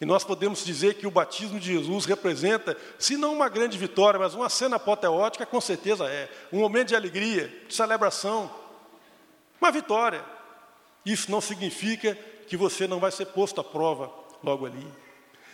e 0.00 0.04
nós 0.04 0.24
podemos 0.24 0.64
dizer 0.64 0.94
que 0.94 1.06
o 1.06 1.10
batismo 1.10 1.58
de 1.58 1.72
Jesus 1.72 2.04
representa, 2.04 2.76
se 2.98 3.16
não 3.16 3.32
uma 3.32 3.48
grande 3.48 3.78
vitória, 3.78 4.20
mas 4.20 4.34
uma 4.34 4.48
cena 4.50 4.76
apoteótica, 4.76 5.46
com 5.46 5.60
certeza 5.60 6.04
é. 6.06 6.30
Um 6.52 6.60
momento 6.60 6.88
de 6.88 6.96
alegria, 6.96 7.50
de 7.66 7.74
celebração, 7.74 8.50
uma 9.60 9.70
vitória. 9.70 10.22
Isso 11.04 11.30
não 11.30 11.40
significa 11.40 12.16
que 12.46 12.56
você 12.56 12.86
não 12.86 13.00
vai 13.00 13.10
ser 13.10 13.26
posto 13.26 13.60
à 13.60 13.64
prova 13.64 14.12
logo 14.42 14.66
ali. 14.66 14.86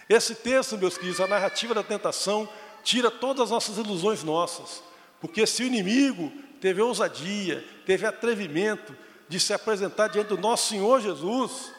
Esse 0.09 0.35
texto, 0.35 0.77
meus 0.77 0.99
queridos, 0.99 1.21
a 1.21 1.27
narrativa 1.29 1.73
da 1.73 1.83
tentação, 1.83 2.49
tira 2.83 3.11
todas 3.11 3.45
as 3.45 3.51
nossas 3.51 3.79
ilusões 3.79 4.25
nossas. 4.25 4.83
Porque 5.21 5.47
se 5.47 5.63
o 5.63 5.67
inimigo 5.67 6.33
teve 6.61 6.83
ousadia, 6.83 7.65
teve 7.87 8.05
atrevimento 8.05 8.97
de 9.33 9.41
se 9.41 9.55
apresentar 9.55 10.09
diante 10.09 10.29
do 10.29 10.37
nosso 10.37 10.69
Senhor 10.69 11.01
Jesus, 11.01 11.73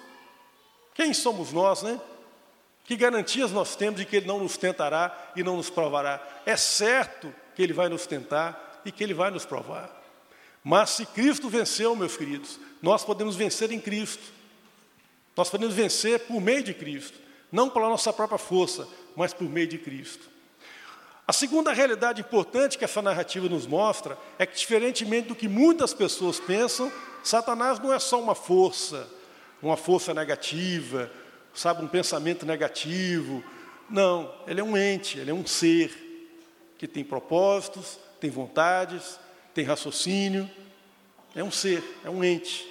quem 0.95 1.13
somos 1.13 1.53
nós, 1.53 1.83
né? 1.83 2.01
Que 2.83 2.95
garantias 2.95 3.51
nós 3.51 3.75
temos 3.75 3.99
de 3.99 4.07
que 4.07 4.15
Ele 4.15 4.25
não 4.25 4.39
nos 4.39 4.57
tentará 4.57 5.31
e 5.35 5.43
não 5.43 5.57
nos 5.57 5.69
provará? 5.69 6.19
É 6.47 6.57
certo 6.57 7.31
que 7.55 7.61
Ele 7.61 7.71
vai 7.71 7.89
nos 7.89 8.07
tentar 8.07 8.81
e 8.83 8.91
que 8.91 9.03
Ele 9.03 9.13
vai 9.13 9.29
nos 9.29 9.45
provar. 9.45 9.87
Mas 10.63 10.89
se 10.89 11.05
Cristo 11.05 11.47
venceu, 11.47 11.95
meus 11.95 12.17
queridos, 12.17 12.59
nós 12.81 13.05
podemos 13.05 13.35
vencer 13.35 13.71
em 13.71 13.79
Cristo. 13.79 14.33
Nós 15.37 15.51
podemos 15.51 15.75
vencer 15.75 16.21
por 16.21 16.41
meio 16.41 16.63
de 16.63 16.73
Cristo, 16.73 17.19
não 17.51 17.69
pela 17.69 17.87
nossa 17.87 18.11
própria 18.11 18.39
força, 18.39 18.87
mas 19.15 19.31
por 19.31 19.47
meio 19.47 19.67
de 19.67 19.77
Cristo. 19.77 20.27
A 21.25 21.31
segunda 21.31 21.71
realidade 21.71 22.21
importante 22.21 22.77
que 22.77 22.83
essa 22.83 23.01
narrativa 23.01 23.47
nos 23.47 23.65
mostra 23.65 24.17
é 24.37 24.45
que, 24.45 24.57
diferentemente 24.57 25.29
do 25.29 25.35
que 25.35 25.47
muitas 25.47 25.93
pessoas 25.93 26.39
pensam, 26.39 26.91
Satanás 27.23 27.79
não 27.79 27.93
é 27.93 27.99
só 27.99 28.21
uma 28.21 28.35
força, 28.35 29.07
uma 29.61 29.77
força 29.77 30.13
negativa, 30.13 31.09
sabe, 31.53 31.83
um 31.83 31.87
pensamento 31.87 32.45
negativo. 32.45 33.41
Não, 33.89 34.33
ele 34.45 34.59
é 34.59 34.63
um 34.63 34.75
ente, 34.75 35.17
ele 35.17 35.31
é 35.31 35.33
um 35.33 35.45
ser 35.45 36.03
que 36.77 36.87
tem 36.87 37.05
propósitos, 37.05 37.97
tem 38.19 38.29
vontades, 38.29 39.17
tem 39.53 39.63
raciocínio. 39.63 40.49
É 41.33 41.41
um 41.41 41.51
ser, 41.51 41.81
é 42.03 42.09
um 42.09 42.21
ente, 42.21 42.67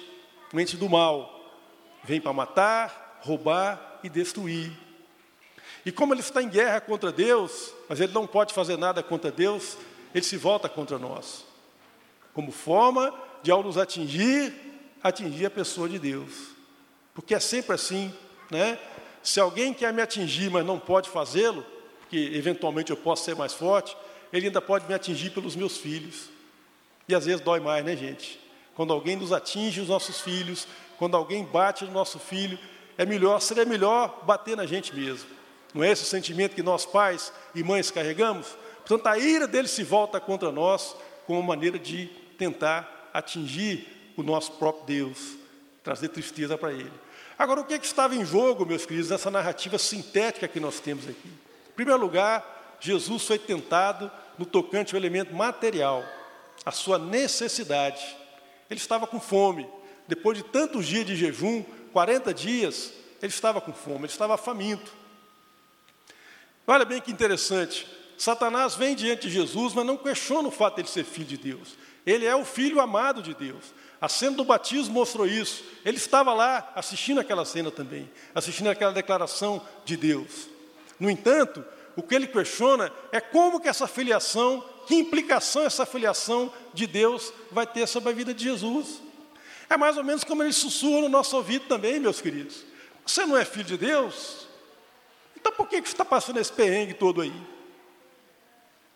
um 0.53 0.59
ente 0.59 0.77
do 0.77 0.87
mal. 0.87 1.41
Vem 2.03 2.21
para 2.21 2.31
matar, 2.31 3.19
roubar 3.21 3.99
e 4.03 4.09
destruir. 4.09 4.71
E 5.85 5.91
como 5.91 6.13
ele 6.13 6.21
está 6.21 6.41
em 6.41 6.49
guerra 6.49 6.79
contra 6.79 7.11
Deus, 7.11 7.73
mas 7.89 7.99
ele 7.99 8.13
não 8.13 8.25
pode 8.25 8.53
fazer 8.53 8.77
nada 8.77 9.03
contra 9.03 9.31
Deus, 9.31 9.77
ele 10.13 10.23
se 10.23 10.37
volta 10.37 10.69
contra 10.69 10.97
nós. 10.97 11.45
Como 12.33 12.51
forma 12.51 13.13
de, 13.41 13.51
ao 13.51 13.61
nos 13.61 13.77
atingir, 13.77 14.53
atingir 15.03 15.45
a 15.45 15.51
pessoa 15.51 15.89
de 15.89 15.99
Deus. 15.99 16.31
Porque 17.13 17.35
é 17.35 17.39
sempre 17.39 17.75
assim, 17.75 18.13
né? 18.49 18.79
Se 19.21 19.39
alguém 19.39 19.73
quer 19.73 19.93
me 19.93 20.01
atingir, 20.01 20.49
mas 20.49 20.65
não 20.65 20.79
pode 20.79 21.09
fazê-lo, 21.09 21.65
porque 21.99 22.31
eventualmente 22.33 22.91
eu 22.91 22.97
posso 22.97 23.23
ser 23.23 23.35
mais 23.35 23.53
forte, 23.53 23.95
ele 24.31 24.47
ainda 24.47 24.61
pode 24.61 24.87
me 24.87 24.93
atingir 24.93 25.29
pelos 25.31 25.55
meus 25.55 25.77
filhos. 25.77 26.29
E 27.07 27.13
às 27.13 27.25
vezes 27.25 27.41
dói 27.41 27.59
mais, 27.59 27.83
né, 27.83 27.95
gente? 27.95 28.39
Quando 28.75 28.91
alguém 28.91 29.15
nos 29.15 29.31
atinge 29.31 29.81
os 29.81 29.89
nossos 29.89 30.19
filhos, 30.21 30.67
quando 30.97 31.15
alguém 31.15 31.43
bate 31.43 31.85
no 31.85 31.91
nosso 31.91 32.17
filho, 32.17 32.57
é 32.97 33.05
melhor, 33.05 33.39
seria 33.39 33.65
melhor 33.65 34.23
bater 34.25 34.55
na 34.57 34.65
gente 34.65 34.95
mesmo. 34.95 35.29
Não 35.73 35.83
é 35.83 35.91
esse 35.91 36.03
o 36.03 36.05
sentimento 36.05 36.55
que 36.55 36.63
nós 36.63 36.85
pais 36.85 37.31
e 37.55 37.63
mães 37.63 37.89
carregamos? 37.89 38.47
Portanto, 38.85 39.07
a 39.07 39.17
ira 39.17 39.47
dele 39.47 39.67
se 39.67 39.83
volta 39.83 40.19
contra 40.19 40.51
nós 40.51 40.95
como 41.25 41.41
maneira 41.41 41.79
de 41.79 42.07
tentar 42.37 43.09
atingir 43.13 43.87
o 44.17 44.23
nosso 44.23 44.53
próprio 44.53 44.85
Deus, 44.85 45.35
trazer 45.83 46.09
tristeza 46.09 46.57
para 46.57 46.73
ele. 46.73 46.91
Agora, 47.37 47.61
o 47.61 47.65
que, 47.65 47.73
é 47.73 47.79
que 47.79 47.85
estava 47.85 48.15
em 48.15 48.25
jogo, 48.25 48.65
meus 48.65 48.85
queridos, 48.85 49.09
nessa 49.09 49.31
narrativa 49.31 49.77
sintética 49.77 50.47
que 50.47 50.59
nós 50.59 50.79
temos 50.79 51.07
aqui? 51.07 51.27
Em 51.27 51.75
primeiro 51.75 51.99
lugar, 51.99 52.77
Jesus 52.79 53.25
foi 53.25 53.39
tentado 53.39 54.11
no 54.37 54.45
tocante 54.45 54.93
ao 54.93 55.01
elemento 55.01 55.33
material, 55.33 56.03
a 56.65 56.71
sua 56.71 56.99
necessidade. 56.99 58.03
Ele 58.69 58.79
estava 58.79 59.07
com 59.07 59.19
fome. 59.19 59.67
Depois 60.07 60.37
de 60.37 60.43
tantos 60.43 60.85
dias 60.85 61.05
de 61.05 61.15
jejum, 61.15 61.63
40 61.91 62.33
dias, 62.33 62.91
ele 63.21 63.31
estava 63.31 63.61
com 63.61 63.73
fome, 63.73 63.99
ele 63.99 64.05
estava 64.07 64.37
faminto. 64.37 64.91
Olha 66.65 66.85
bem 66.85 67.01
que 67.01 67.11
interessante. 67.11 67.87
Satanás 68.17 68.75
vem 68.75 68.95
diante 68.95 69.27
de 69.27 69.33
Jesus, 69.33 69.73
mas 69.73 69.85
não 69.85 69.97
questiona 69.97 70.47
o 70.47 70.51
fato 70.51 70.75
de 70.75 70.81
ele 70.81 70.87
ser 70.87 71.03
filho 71.03 71.27
de 71.27 71.37
Deus. 71.37 71.77
Ele 72.05 72.25
é 72.25 72.35
o 72.35 72.45
filho 72.45 72.79
amado 72.79 73.21
de 73.21 73.33
Deus. 73.33 73.73
A 73.99 74.09
cena 74.09 74.35
do 74.35 74.43
batismo 74.43 74.93
mostrou 74.93 75.25
isso. 75.25 75.63
Ele 75.85 75.97
estava 75.97 76.33
lá 76.33 76.71
assistindo 76.75 77.19
aquela 77.19 77.45
cena 77.45 77.71
também, 77.71 78.09
assistindo 78.35 78.69
aquela 78.69 78.91
declaração 78.91 79.61
de 79.85 79.95
Deus. 79.95 80.49
No 80.99 81.09
entanto, 81.09 81.63
o 81.95 82.03
que 82.03 82.15
ele 82.15 82.27
questiona 82.27 82.91
é 83.11 83.19
como 83.19 83.59
que 83.59 83.67
essa 83.67 83.87
filiação, 83.87 84.63
que 84.87 84.95
implicação 84.95 85.63
essa 85.63 85.85
filiação 85.85 86.51
de 86.73 86.87
Deus 86.87 87.33
vai 87.51 87.65
ter 87.67 87.87
sobre 87.87 88.09
a 88.09 88.13
vida 88.13 88.33
de 88.33 88.43
Jesus. 88.43 89.01
É 89.69 89.77
mais 89.77 89.97
ou 89.97 90.03
menos 90.03 90.23
como 90.23 90.43
ele 90.43 90.53
sussurra 90.53 91.01
no 91.01 91.09
nosso 91.09 91.35
ouvido 91.35 91.65
também, 91.67 91.99
meus 91.99 92.21
queridos. 92.21 92.65
Você 93.05 93.25
não 93.25 93.37
é 93.37 93.45
filho 93.45 93.65
de 93.65 93.77
Deus? 93.77 94.42
Então 95.43 95.51
por 95.51 95.67
que 95.67 95.75
você 95.75 95.81
está 95.81 96.05
passando 96.05 96.39
esse 96.39 96.53
perrengue 96.53 96.93
todo 96.93 97.19
aí? 97.19 97.33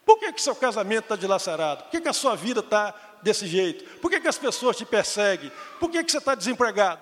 Por 0.06 0.18
que, 0.18 0.32
que 0.32 0.42
seu 0.42 0.56
casamento 0.56 1.04
está 1.04 1.18
dilacerado? 1.18 1.84
Por 1.84 1.92
que, 1.92 2.00
que 2.00 2.08
a 2.08 2.14
sua 2.14 2.34
vida 2.34 2.62
está 2.62 2.96
desse 3.22 3.46
jeito? 3.46 3.84
Por 4.00 4.10
que, 4.10 4.22
que 4.22 4.28
as 4.30 4.38
pessoas 4.38 4.78
te 4.78 4.86
perseguem? 4.86 5.52
Por 5.78 5.92
que, 5.92 6.02
que 6.02 6.10
você 6.10 6.20
está 6.20 6.34
desempregado? 6.34 7.02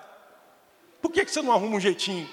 Por 1.00 1.12
que, 1.12 1.24
que 1.24 1.30
você 1.30 1.40
não 1.40 1.52
arruma 1.52 1.76
um 1.76 1.80
jeitinho? 1.80 2.28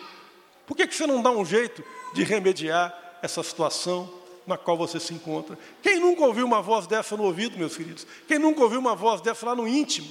Por 0.65 0.75
que, 0.75 0.87
que 0.87 0.95
você 0.95 1.05
não 1.05 1.21
dá 1.21 1.29
um 1.29 1.45
jeito 1.45 1.83
de 2.15 2.23
remediar 2.23 2.91
essa 3.21 3.43
situação 3.43 4.11
na 4.47 4.57
qual 4.57 4.75
você 4.75 4.99
se 4.99 5.13
encontra. 5.13 5.57
Quem 5.81 5.99
nunca 5.99 6.23
ouviu 6.23 6.45
uma 6.45 6.61
voz 6.61 6.87
dessa 6.87 7.15
no 7.15 7.23
ouvido, 7.23 7.57
meus 7.57 7.77
queridos? 7.77 8.05
Quem 8.27 8.39
nunca 8.39 8.61
ouviu 8.63 8.79
uma 8.79 8.95
voz 8.95 9.21
dessa 9.21 9.45
lá 9.45 9.55
no 9.55 9.67
íntimo? 9.67 10.07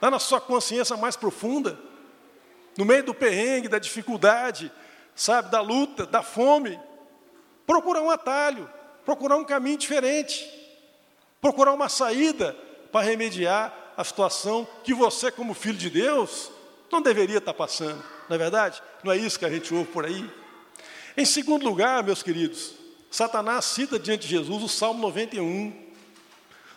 Lá 0.00 0.10
na 0.10 0.18
sua 0.18 0.40
consciência 0.40 0.96
mais 0.98 1.16
profunda? 1.16 1.78
No 2.76 2.84
meio 2.84 3.02
do 3.02 3.14
perrengue, 3.14 3.68
da 3.68 3.78
dificuldade, 3.78 4.70
sabe, 5.20 5.50
da 5.50 5.60
luta, 5.60 6.06
da 6.06 6.22
fome? 6.22 6.80
Procurar 7.66 8.00
um 8.00 8.10
atalho, 8.10 8.68
procurar 9.04 9.36
um 9.36 9.44
caminho 9.44 9.76
diferente, 9.76 10.48
procurar 11.42 11.74
uma 11.74 11.90
saída 11.90 12.56
para 12.90 13.04
remediar 13.04 13.92
a 13.96 14.02
situação 14.02 14.66
que 14.82 14.94
você, 14.94 15.30
como 15.30 15.52
filho 15.52 15.76
de 15.76 15.90
Deus, 15.90 16.50
não 16.90 17.02
deveria 17.02 17.36
estar 17.36 17.52
passando. 17.52 18.02
Não 18.30 18.34
é 18.34 18.38
verdade? 18.38 18.82
Não 19.04 19.12
é 19.12 19.16
isso 19.18 19.38
que 19.38 19.44
a 19.44 19.50
gente 19.50 19.74
ouve 19.74 19.90
por 19.92 20.06
aí? 20.06 20.28
Em 21.14 21.24
segundo 21.26 21.64
lugar, 21.64 22.02
meus 22.02 22.22
queridos, 22.22 22.72
Satanás 23.10 23.66
cita 23.66 23.98
diante 23.98 24.22
de 24.22 24.28
Jesus 24.28 24.62
o 24.62 24.68
Salmo 24.68 25.02
91. 25.02 25.90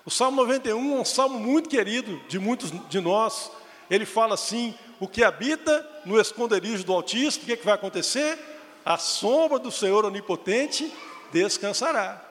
O 0.06 0.12
Salmo 0.12 0.36
91 0.36 0.98
é 0.98 1.00
um 1.00 1.06
salmo 1.06 1.40
muito 1.40 1.70
querido 1.70 2.20
de 2.28 2.40
muitos 2.40 2.74
de 2.90 3.00
nós. 3.00 3.50
Ele 3.90 4.06
fala 4.06 4.34
assim: 4.34 4.76
o 5.00 5.08
que 5.08 5.24
habita 5.24 5.88
no 6.06 6.20
esconderijo 6.20 6.84
do 6.84 6.94
Altíssimo, 6.94 7.44
o 7.44 7.46
que, 7.48 7.54
é 7.54 7.58
que 7.58 7.66
vai 7.66 7.76
acontecer? 7.76 8.38
A 8.86 8.98
sombra 8.98 9.60
do 9.60 9.72
Senhor 9.72 10.06
Onipotente 10.06 10.92
descansará. 11.32 12.22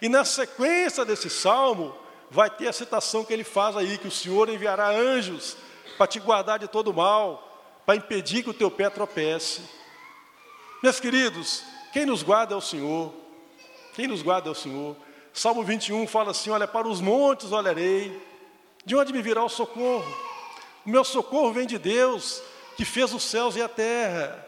E 0.00 0.08
na 0.08 0.24
sequência 0.24 1.04
desse 1.04 1.28
salmo, 1.28 1.94
vai 2.30 2.50
ter 2.50 2.68
a 2.68 2.72
citação 2.72 3.24
que 3.24 3.32
ele 3.32 3.44
faz 3.44 3.76
aí, 3.76 3.98
que 3.98 4.08
o 4.08 4.12
Senhor 4.12 4.48
enviará 4.48 4.90
anjos 4.90 5.56
para 5.96 6.06
te 6.06 6.20
guardar 6.20 6.58
de 6.58 6.68
todo 6.68 6.92
mal, 6.92 7.80
para 7.84 7.96
impedir 7.96 8.42
que 8.42 8.50
o 8.50 8.54
teu 8.54 8.70
pé 8.70 8.88
tropece. 8.90 9.62
Meus 10.82 11.00
queridos, 11.00 11.64
quem 11.92 12.06
nos 12.06 12.22
guarda 12.22 12.54
é 12.54 12.56
o 12.56 12.60
Senhor. 12.60 13.12
Quem 13.94 14.06
nos 14.06 14.22
guarda 14.22 14.48
é 14.48 14.52
o 14.52 14.54
Senhor. 14.54 14.96
Salmo 15.32 15.64
21 15.64 16.06
fala 16.06 16.30
assim: 16.30 16.50
Olha, 16.50 16.68
para 16.68 16.86
os 16.86 17.00
montes 17.00 17.50
olharei, 17.50 18.20
de 18.84 18.94
onde 18.94 19.12
me 19.12 19.22
virá 19.22 19.42
o 19.42 19.48
socorro? 19.48 20.27
O 20.88 20.90
meu 20.90 21.04
socorro 21.04 21.52
vem 21.52 21.66
de 21.66 21.76
Deus, 21.76 22.42
que 22.74 22.82
fez 22.82 23.12
os 23.12 23.22
céus 23.22 23.54
e 23.56 23.60
a 23.60 23.68
terra. 23.68 24.42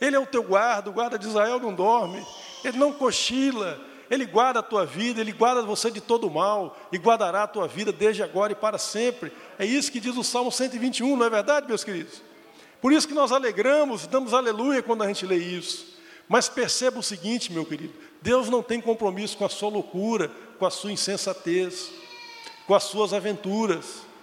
Ele 0.00 0.14
é 0.14 0.18
o 0.20 0.24
teu 0.24 0.40
guarda, 0.40 0.88
o 0.88 0.92
guarda 0.92 1.18
de 1.18 1.26
Israel 1.26 1.58
não 1.58 1.74
dorme, 1.74 2.24
ele 2.62 2.78
não 2.78 2.92
cochila, 2.92 3.80
ele 4.08 4.24
guarda 4.24 4.60
a 4.60 4.62
tua 4.62 4.86
vida, 4.86 5.20
Ele 5.20 5.32
guarda 5.32 5.62
você 5.62 5.90
de 5.90 6.00
todo 6.00 6.30
mal 6.30 6.78
e 6.92 6.96
guardará 6.96 7.42
a 7.42 7.48
tua 7.48 7.66
vida 7.66 7.90
desde 7.90 8.22
agora 8.22 8.52
e 8.52 8.54
para 8.54 8.78
sempre. 8.78 9.32
É 9.58 9.66
isso 9.66 9.90
que 9.90 9.98
diz 9.98 10.16
o 10.16 10.22
Salmo 10.22 10.52
121, 10.52 11.16
não 11.16 11.26
é 11.26 11.30
verdade, 11.30 11.66
meus 11.66 11.82
queridos? 11.82 12.22
Por 12.80 12.92
isso 12.92 13.08
que 13.08 13.14
nós 13.14 13.32
alegramos, 13.32 14.06
damos 14.06 14.32
aleluia 14.32 14.80
quando 14.80 15.02
a 15.02 15.08
gente 15.08 15.26
lê 15.26 15.38
isso. 15.38 15.98
Mas 16.28 16.48
perceba 16.48 17.00
o 17.00 17.02
seguinte, 17.02 17.52
meu 17.52 17.64
querido: 17.64 17.94
Deus 18.22 18.48
não 18.48 18.62
tem 18.62 18.80
compromisso 18.80 19.36
com 19.36 19.44
a 19.44 19.48
sua 19.48 19.70
loucura, 19.70 20.30
com 20.56 20.66
a 20.66 20.70
sua 20.70 20.92
insensatez, 20.92 21.90
com 22.64 22.76
as 22.76 22.84
suas 22.84 23.12
aventuras. 23.12 24.13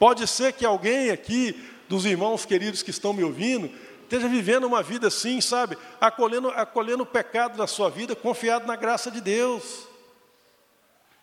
Pode 0.00 0.26
ser 0.26 0.54
que 0.54 0.64
alguém 0.64 1.10
aqui, 1.10 1.52
dos 1.86 2.06
irmãos 2.06 2.46
queridos 2.46 2.82
que 2.82 2.88
estão 2.88 3.12
me 3.12 3.22
ouvindo, 3.22 3.70
esteja 4.04 4.26
vivendo 4.26 4.64
uma 4.64 4.82
vida 4.82 5.08
assim, 5.08 5.42
sabe? 5.42 5.76
Acolhendo, 6.00 6.48
acolhendo 6.48 7.02
o 7.02 7.06
pecado 7.06 7.58
da 7.58 7.66
sua 7.66 7.90
vida, 7.90 8.16
confiado 8.16 8.66
na 8.66 8.76
graça 8.76 9.10
de 9.10 9.20
Deus. 9.20 9.86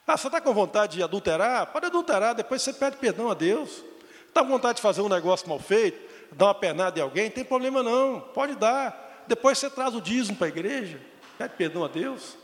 Ah, 0.05 0.15
você 0.15 0.27
está 0.27 0.39
com 0.39 0.53
vontade 0.53 0.97
de 0.97 1.01
adulterar? 1.01 1.65
Pode 1.65 1.87
adulterar, 1.87 2.35
depois 2.35 2.61
você 2.61 2.71
pede 2.71 2.97
perdão 2.97 3.31
a 3.31 3.33
Deus. 3.33 3.83
Está 4.27 4.43
com 4.43 4.49
vontade 4.49 4.75
de 4.75 4.83
fazer 4.83 5.01
um 5.01 5.09
negócio 5.09 5.49
mal 5.49 5.57
feito, 5.57 5.99
dar 6.33 6.45
uma 6.45 6.53
pernada 6.53 6.99
em 6.99 7.01
alguém? 7.01 7.25
Não 7.25 7.31
tem 7.31 7.43
problema 7.43 7.81
não, 7.81 8.21
pode 8.21 8.53
dar. 8.53 9.25
Depois 9.25 9.57
você 9.57 9.71
traz 9.71 9.95
o 9.95 10.01
dízimo 10.01 10.37
para 10.37 10.45
a 10.45 10.49
igreja, 10.49 11.01
pede 11.35 11.55
perdão 11.55 11.83
a 11.83 11.87
Deus. 11.87 12.37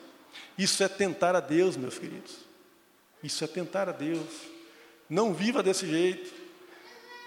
Isso 0.58 0.84
é 0.84 0.88
tentar 0.88 1.36
a 1.36 1.39
Deus, 1.39 1.78
meus 1.78 2.00
queridos. 2.00 2.38
Isso 3.24 3.43
é 3.43 3.48
tentar 3.48 3.88
a 3.88 3.91
Deus. 3.91 4.53
Não 5.10 5.34
viva 5.34 5.62
desse 5.62 5.88
jeito. 5.88 6.34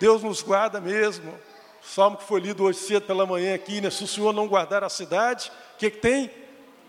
Deus 0.01 0.23
nos 0.23 0.43
guarda 0.43 0.81
mesmo. 0.81 1.35
Salmo 1.83 2.17
que 2.17 2.25
foi 2.25 2.41
lido 2.41 2.65
hoje 2.65 2.81
cedo 2.81 3.07
pela 3.07 3.25
manhã 3.25 3.55
aqui, 3.55 3.81
né? 3.81 3.91
Se 3.91 4.03
o 4.03 4.09
Senhor 4.09 4.33
não 4.33 4.49
guardar 4.49 4.83
a 4.83 4.89
cidade, 4.89 5.53
o 5.75 5.79
que, 5.79 5.91
que 5.91 5.99
tem? 5.99 6.31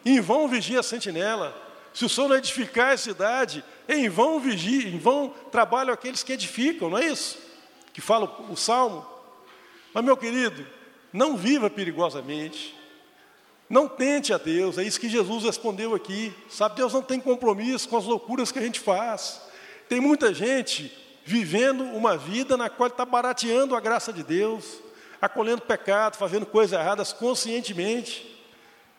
Em 0.03 0.19
vão 0.19 0.47
vigia 0.47 0.79
a 0.79 0.83
sentinela. 0.83 1.55
Se 1.93 2.05
o 2.05 2.09
Senhor 2.09 2.27
não 2.27 2.35
edificar 2.35 2.93
a 2.93 2.97
cidade, 2.97 3.63
em 3.87 4.09
vão 4.09 4.39
vigia, 4.39 4.87
em 4.89 4.97
vão 4.97 5.33
trabalham 5.51 5.93
aqueles 5.93 6.23
que 6.23 6.33
edificam, 6.33 6.89
não 6.89 6.97
é 6.97 7.05
isso? 7.05 7.37
Que 7.93 8.01
fala 8.01 8.45
o 8.49 8.55
Salmo. 8.55 9.05
Mas, 9.93 10.03
meu 10.03 10.15
querido, 10.15 10.65
não 11.11 11.35
viva 11.35 11.69
perigosamente. 11.69 12.75
Não 13.69 13.87
tente 13.87 14.33
a 14.33 14.37
Deus, 14.37 14.77
é 14.77 14.83
isso 14.83 14.99
que 14.99 15.09
Jesus 15.09 15.43
respondeu 15.43 15.93
aqui. 15.93 16.33
Sabe, 16.49 16.75
Deus 16.75 16.93
não 16.93 17.01
tem 17.01 17.19
compromisso 17.19 17.89
com 17.89 17.97
as 17.97 18.05
loucuras 18.05 18.51
que 18.51 18.59
a 18.59 18.61
gente 18.61 18.79
faz. 18.79 19.41
Tem 19.87 19.99
muita 19.99 20.33
gente 20.33 20.91
vivendo 21.23 21.83
uma 21.83 22.17
vida 22.17 22.55
na 22.55 22.69
qual 22.69 22.87
está 22.87 23.05
barateando 23.05 23.75
a 23.75 23.79
graça 23.79 24.13
de 24.13 24.23
Deus, 24.23 24.79
acolhendo 25.21 25.61
pecado, 25.61 26.17
fazendo 26.17 26.45
coisas 26.45 26.79
erradas 26.79 27.11
conscientemente, 27.11 28.37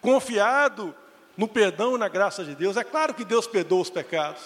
confiado 0.01 0.94
no 1.37 1.46
perdão 1.46 1.94
e 1.94 1.98
na 1.98 2.09
graça 2.09 2.44
de 2.44 2.55
Deus. 2.55 2.77
É 2.77 2.85
claro 2.85 3.14
que 3.14 3.24
Deus 3.24 3.46
perdoa 3.46 3.83
os 3.83 3.90
pecados. 3.90 4.42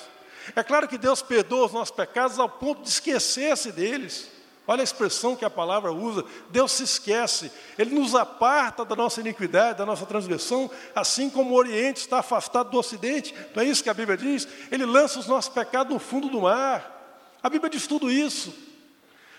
É 0.54 0.62
claro 0.62 0.88
que 0.88 0.98
Deus 0.98 1.22
perdoa 1.22 1.66
os 1.66 1.72
nossos 1.72 1.94
pecados 1.94 2.38
ao 2.38 2.48
ponto 2.48 2.82
de 2.82 2.88
esquecer-se 2.88 3.72
deles. 3.72 4.30
Olha 4.66 4.80
a 4.80 4.84
expressão 4.84 5.34
que 5.34 5.44
a 5.44 5.50
palavra 5.50 5.92
usa. 5.92 6.24
Deus 6.50 6.72
se 6.72 6.84
esquece. 6.84 7.50
Ele 7.76 7.94
nos 7.94 8.14
aparta 8.14 8.84
da 8.84 8.94
nossa 8.94 9.20
iniquidade, 9.20 9.78
da 9.78 9.86
nossa 9.86 10.06
transgressão, 10.06 10.70
assim 10.94 11.28
como 11.28 11.50
o 11.50 11.56
Oriente 11.56 11.98
está 11.98 12.20
afastado 12.20 12.70
do 12.70 12.78
Ocidente. 12.78 13.34
Não 13.54 13.62
é 13.62 13.66
isso 13.66 13.82
que 13.82 13.90
a 13.90 13.94
Bíblia 13.94 14.16
diz? 14.16 14.46
Ele 14.70 14.86
lança 14.86 15.18
os 15.18 15.26
nossos 15.26 15.52
pecados 15.52 15.92
no 15.92 15.98
fundo 15.98 16.28
do 16.28 16.42
mar. 16.42 17.28
A 17.42 17.50
Bíblia 17.50 17.68
diz 17.68 17.88
tudo 17.88 18.10
isso. 18.10 18.54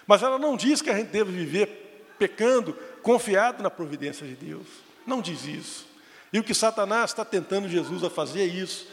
Mas 0.06 0.22
ela 0.22 0.38
não 0.38 0.58
diz 0.58 0.82
que 0.82 0.90
a 0.90 0.98
gente 0.98 1.08
deve 1.08 1.32
viver 1.32 2.14
pecando, 2.20 2.74
confiado 3.02 3.64
na 3.64 3.70
providência 3.70 4.28
de 4.28 4.36
Deus. 4.36 4.68
Não 5.08 5.22
diz 5.22 5.46
isso. 5.46 5.88
E 6.34 6.40
o 6.40 6.44
que 6.44 6.54
Satanás 6.54 7.12
está 7.12 7.24
tentando 7.24 7.70
Jesus 7.70 8.04
a 8.04 8.10
fazer 8.10 8.42
é 8.42 8.46
isso: 8.46 8.88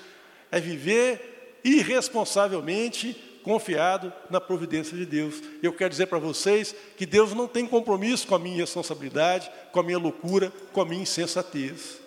é 0.53 0.61
viver 0.61 1.61
irresponsavelmente 1.65 3.30
confiado 3.43 4.13
na 4.29 4.41
providência 4.41 4.97
de 4.97 5.05
Deus. 5.05 5.43
Eu 5.63 5.73
quero 5.73 5.91
dizer 5.91 6.07
para 6.07 6.19
vocês 6.19 6.75
que 6.97 7.07
Deus 7.07 7.33
não 7.35 7.49
tem 7.49 7.67
compromisso 7.67 8.27
com 8.27 8.35
a 8.35 8.39
minha 8.39 8.59
responsabilidade, 8.59 9.51
com 9.73 9.81
a 9.81 9.83
minha 9.83 9.99
loucura, 9.99 10.53
com 10.73 10.81
a 10.81 10.85
minha 10.85 11.03
insensatez. 11.03 11.99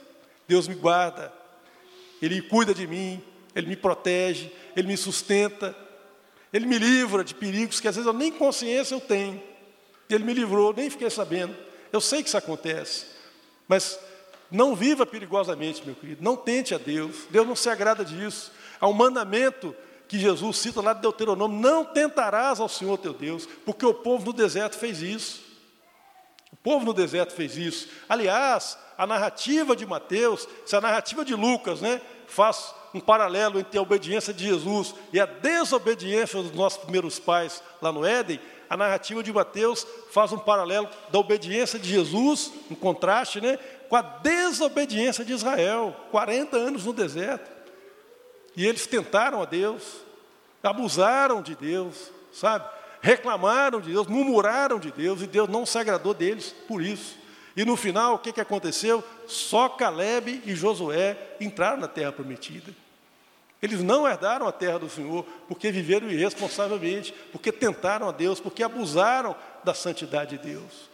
Deus 0.47 0.67
me 0.67 0.75
guarda, 0.75 1.31
Ele 2.21 2.41
cuida 2.41 2.73
de 2.73 2.85
mim, 2.87 3.21
Ele 3.55 3.67
me 3.67 3.75
protege, 3.75 4.51
Ele 4.75 4.87
me 4.87 4.97
sustenta, 4.97 5.75
Ele 6.51 6.65
me 6.65 6.77
livra 6.77 7.23
de 7.23 7.33
perigos 7.33 7.79
que 7.79 7.87
às 7.87 7.95
vezes 7.95 8.07
eu 8.07 8.13
nem 8.13 8.31
consciência 8.31 8.95
eu 8.95 9.01
tenho. 9.01 9.41
Ele 10.09 10.23
me 10.23 10.33
livrou, 10.33 10.73
nem 10.73 10.89
fiquei 10.89 11.09
sabendo. 11.09 11.55
Eu 11.91 12.01
sei 12.01 12.21
que 12.21 12.27
isso 12.27 12.37
acontece, 12.37 13.05
mas 13.67 13.99
não 14.53 14.75
viva 14.75 15.03
perigosamente, 15.03 15.83
meu 15.83 15.95
querido. 15.95 16.23
Não 16.23 16.35
tente 16.35 16.75
a 16.75 16.77
Deus. 16.77 17.25
Deus 17.31 17.47
não 17.47 17.55
se 17.55 17.69
agrada 17.69 18.05
disso. 18.05 18.51
Há 18.79 18.87
um 18.87 18.93
mandamento 18.93 19.75
que 20.07 20.19
Jesus 20.19 20.57
cita 20.57 20.81
lá 20.81 20.93
de 20.93 21.01
Deuteronômio: 21.01 21.59
não 21.59 21.85
tentarás 21.85 22.59
ao 22.59 22.69
Senhor 22.69 22.97
teu 22.97 23.13
Deus, 23.13 23.47
porque 23.65 23.85
o 23.85 23.93
povo 23.93 24.25
no 24.25 24.33
deserto 24.33 24.77
fez 24.77 25.01
isso. 25.01 25.41
O 26.51 26.55
povo 26.55 26.85
no 26.85 26.93
deserto 26.93 27.33
fez 27.33 27.57
isso. 27.57 27.89
Aliás, 28.07 28.77
a 28.97 29.07
narrativa 29.07 29.75
de 29.75 29.85
Mateus, 29.85 30.47
se 30.65 30.75
a 30.75 30.81
narrativa 30.81 31.25
de 31.25 31.33
Lucas, 31.33 31.81
né, 31.81 31.99
faz 32.27 32.73
um 32.93 32.99
paralelo 32.99 33.59
entre 33.59 33.77
a 33.77 33.81
obediência 33.81 34.33
de 34.33 34.45
Jesus 34.45 34.93
e 35.11 35.19
a 35.19 35.25
desobediência 35.25 36.41
dos 36.41 36.51
nossos 36.51 36.77
primeiros 36.79 37.19
pais 37.19 37.63
lá 37.81 37.91
no 37.91 38.05
Éden, 38.05 38.39
a 38.69 38.77
narrativa 38.77 39.21
de 39.21 39.33
Mateus 39.33 39.85
faz 40.11 40.31
um 40.31 40.37
paralelo 40.37 40.87
da 41.11 41.19
obediência 41.19 41.77
de 41.77 41.89
Jesus, 41.89 42.51
um 42.69 42.75
contraste, 42.75 43.41
né, 43.41 43.57
com 43.89 43.95
a 43.95 44.01
desobediência 44.01 45.25
de 45.25 45.33
Israel, 45.33 45.95
40 46.11 46.57
anos 46.57 46.85
no 46.85 46.93
deserto. 46.93 47.51
E 48.55 48.65
eles 48.65 48.85
tentaram 48.85 49.41
a 49.41 49.45
Deus, 49.45 49.83
abusaram 50.61 51.41
de 51.41 51.55
Deus, 51.55 52.11
sabe? 52.31 52.67
Reclamaram 53.01 53.81
de 53.81 53.91
Deus, 53.91 54.07
murmuraram 54.07 54.79
de 54.79 54.91
Deus, 54.91 55.21
e 55.21 55.27
Deus 55.27 55.49
não 55.49 55.65
se 55.65 55.77
agradou 55.77 56.13
deles 56.13 56.55
por 56.67 56.81
isso. 56.81 57.17
E 57.55 57.65
no 57.65 57.75
final, 57.75 58.15
o 58.15 58.19
que, 58.19 58.31
que 58.31 58.41
aconteceu? 58.41 59.03
Só 59.27 59.69
Caleb 59.69 60.41
e 60.45 60.55
Josué 60.55 61.17
entraram 61.39 61.77
na 61.77 61.87
terra 61.87 62.11
prometida. 62.11 62.73
Eles 63.61 63.81
não 63.81 64.07
herdaram 64.07 64.47
a 64.47 64.51
terra 64.51 64.79
do 64.79 64.89
Senhor 64.89 65.25
porque 65.47 65.71
viveram 65.71 66.09
irresponsavelmente, 66.09 67.13
porque 67.31 67.51
tentaram 67.51 68.09
a 68.09 68.11
Deus, 68.11 68.39
porque 68.39 68.63
abusaram 68.63 69.35
da 69.63 69.73
santidade 69.73 70.37
de 70.37 70.49
Deus. 70.49 70.92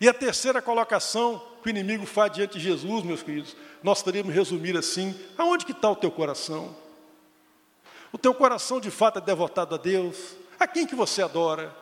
E 0.00 0.08
a 0.08 0.14
terceira 0.14 0.60
colocação 0.60 1.42
que 1.62 1.68
o 1.68 1.70
inimigo 1.70 2.06
faz 2.06 2.32
diante 2.32 2.58
de 2.58 2.64
Jesus, 2.64 3.02
meus 3.02 3.22
queridos, 3.22 3.56
nós 3.82 4.02
poderíamos 4.02 4.34
resumir 4.34 4.76
assim: 4.76 5.18
aonde 5.36 5.64
que 5.64 5.72
está 5.72 5.90
o 5.90 5.96
teu 5.96 6.10
coração? 6.10 6.76
O 8.12 8.18
teu 8.18 8.34
coração 8.34 8.80
de 8.80 8.90
fato 8.90 9.18
é 9.18 9.22
devotado 9.22 9.74
a 9.74 9.78
Deus? 9.78 10.36
A 10.58 10.66
quem 10.66 10.86
que 10.86 10.94
você 10.94 11.22
adora? 11.22 11.74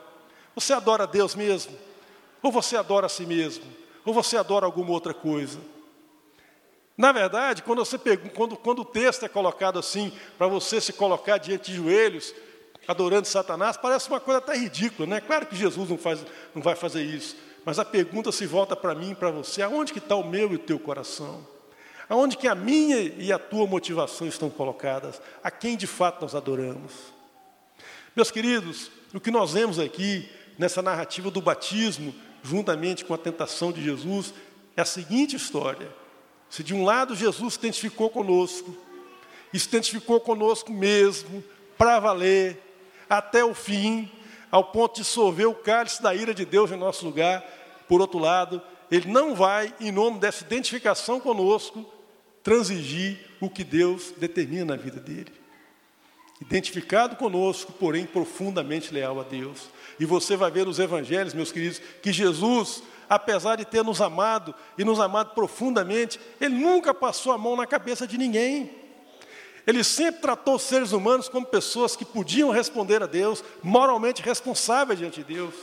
Você 0.53 0.73
adora 0.73 1.03
a 1.03 1.07
Deus 1.07 1.35
mesmo? 1.35 1.77
Ou 2.41 2.51
você 2.51 2.77
adora 2.77 3.05
a 3.05 3.09
si 3.09 3.25
mesmo? 3.25 3.65
Ou 4.05 4.13
você 4.13 4.37
adora 4.37 4.65
alguma 4.65 4.91
outra 4.91 5.13
coisa? 5.13 5.59
Na 6.97 7.11
verdade, 7.11 7.61
quando, 7.61 7.83
você, 7.83 7.97
quando, 8.33 8.55
quando 8.55 8.79
o 8.79 8.85
texto 8.85 9.23
é 9.23 9.29
colocado 9.29 9.77
assim, 9.77 10.13
para 10.37 10.47
você 10.47 10.79
se 10.79 10.93
colocar 10.93 11.37
diante 11.37 11.71
de 11.71 11.77
joelhos, 11.77 12.33
adorando 12.87 13.27
Satanás, 13.27 13.75
parece 13.75 14.07
uma 14.07 14.19
coisa 14.19 14.37
até 14.37 14.55
ridícula, 14.55 15.07
né? 15.07 15.19
Claro 15.19 15.45
que 15.45 15.55
Jesus 15.55 15.89
não, 15.89 15.97
faz, 15.97 16.25
não 16.53 16.61
vai 16.61 16.75
fazer 16.75 17.03
isso. 17.03 17.35
Mas 17.65 17.79
a 17.79 17.83
pergunta 17.83 18.31
se 18.31 18.45
volta 18.45 18.75
para 18.75 18.93
mim 18.93 19.11
e 19.11 19.15
para 19.15 19.31
você: 19.31 19.61
aonde 19.61 19.91
que 19.91 19.99
está 19.99 20.15
o 20.15 20.23
meu 20.23 20.51
e 20.51 20.55
o 20.55 20.59
teu 20.59 20.79
coração? 20.79 21.45
Aonde 22.07 22.37
que 22.37 22.47
a 22.47 22.53
minha 22.53 22.99
e 22.99 23.33
a 23.33 23.39
tua 23.39 23.65
motivação 23.65 24.27
estão 24.27 24.49
colocadas? 24.49 25.19
A 25.43 25.49
quem 25.49 25.75
de 25.75 25.87
fato 25.87 26.21
nós 26.21 26.35
adoramos? 26.35 26.93
Meus 28.15 28.29
queridos, 28.29 28.91
o 29.11 29.19
que 29.19 29.31
nós 29.31 29.53
vemos 29.53 29.79
aqui 29.79 30.29
nessa 30.57 30.81
narrativa 30.81 31.31
do 31.31 31.41
batismo, 31.41 32.13
juntamente 32.43 33.03
com 33.03 33.13
a 33.13 33.17
tentação 33.17 33.71
de 33.71 33.83
Jesus, 33.83 34.33
é 34.77 34.81
a 34.81 34.85
seguinte 34.85 35.35
história. 35.35 35.89
Se 36.47 36.63
de 36.63 36.73
um 36.75 36.85
lado 36.85 37.15
Jesus 37.15 37.55
se 37.55 37.59
identificou 37.59 38.09
conosco, 38.09 38.77
e 39.51 39.59
se 39.59 39.67
identificou 39.67 40.19
conosco 40.19 40.71
mesmo, 40.71 41.43
para 41.77 41.99
valer, 41.99 42.61
até 43.09 43.43
o 43.43 43.53
fim, 43.53 44.09
ao 44.51 44.63
ponto 44.63 44.95
de 44.95 45.03
sorver 45.03 45.47
o 45.47 45.55
cálice 45.55 46.01
da 46.01 46.13
ira 46.13 46.33
de 46.33 46.45
Deus 46.45 46.71
em 46.71 46.77
nosso 46.77 47.05
lugar, 47.05 47.43
por 47.87 48.01
outro 48.01 48.19
lado, 48.19 48.61
ele 48.89 49.11
não 49.11 49.35
vai, 49.35 49.73
em 49.79 49.91
nome 49.91 50.19
dessa 50.19 50.43
identificação 50.43 51.19
conosco, 51.19 51.85
transigir 52.43 53.19
o 53.41 53.49
que 53.49 53.63
Deus 53.63 54.13
determina 54.17 54.65
na 54.65 54.75
vida 54.75 54.99
dele. 54.99 55.31
Identificado 56.39 57.15
conosco, 57.15 57.71
porém 57.73 58.05
profundamente 58.05 58.93
leal 58.93 59.19
a 59.19 59.23
Deus. 59.23 59.69
E 59.99 60.05
você 60.05 60.35
vai 60.35 60.51
ver 60.51 60.65
nos 60.65 60.79
evangelhos, 60.79 61.33
meus 61.33 61.51
queridos, 61.51 61.81
que 62.01 62.11
Jesus, 62.11 62.83
apesar 63.09 63.55
de 63.55 63.65
ter 63.65 63.83
nos 63.83 64.01
amado 64.01 64.53
e 64.77 64.83
nos 64.83 64.99
amado 64.99 65.33
profundamente, 65.33 66.19
ele 66.39 66.55
nunca 66.55 66.93
passou 66.93 67.31
a 67.31 67.37
mão 67.37 67.55
na 67.55 67.65
cabeça 67.65 68.05
de 68.05 68.17
ninguém. 68.17 68.84
Ele 69.65 69.83
sempre 69.83 70.21
tratou 70.21 70.55
os 70.55 70.61
seres 70.61 70.91
humanos 70.91 71.27
como 71.27 71.45
pessoas 71.45 71.95
que 71.95 72.05
podiam 72.05 72.51
responder 72.51 73.01
a 73.01 73.07
Deus, 73.07 73.43
moralmente 73.63 74.21
responsáveis 74.21 74.99
diante 74.99 75.23
de 75.23 75.33
Deus. 75.33 75.55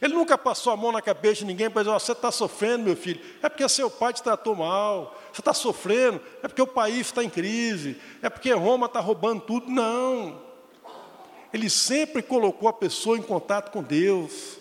Ele 0.00 0.14
nunca 0.14 0.36
passou 0.36 0.72
a 0.72 0.76
mão 0.76 0.90
na 0.90 1.00
cabeça 1.00 1.36
de 1.36 1.44
ninguém 1.44 1.70
para 1.70 1.82
dizer: 1.82 1.94
oh, 1.94 1.98
você 1.98 2.12
está 2.12 2.30
sofrendo, 2.32 2.84
meu 2.84 2.96
filho, 2.96 3.20
é 3.42 3.48
porque 3.48 3.68
seu 3.68 3.88
pai 3.88 4.12
te 4.12 4.22
tratou 4.22 4.54
mal, 4.54 5.16
você 5.32 5.40
está 5.40 5.54
sofrendo, 5.54 6.20
é 6.42 6.48
porque 6.48 6.62
o 6.62 6.66
país 6.66 7.06
está 7.06 7.22
em 7.22 7.30
crise, 7.30 8.00
é 8.20 8.28
porque 8.28 8.52
Roma 8.52 8.86
está 8.86 9.00
roubando 9.00 9.42
tudo. 9.42 9.70
Não. 9.70 10.40
Ele 11.52 11.68
sempre 11.68 12.22
colocou 12.22 12.68
a 12.68 12.72
pessoa 12.72 13.16
em 13.16 13.22
contato 13.22 13.70
com 13.70 13.82
Deus, 13.82 14.58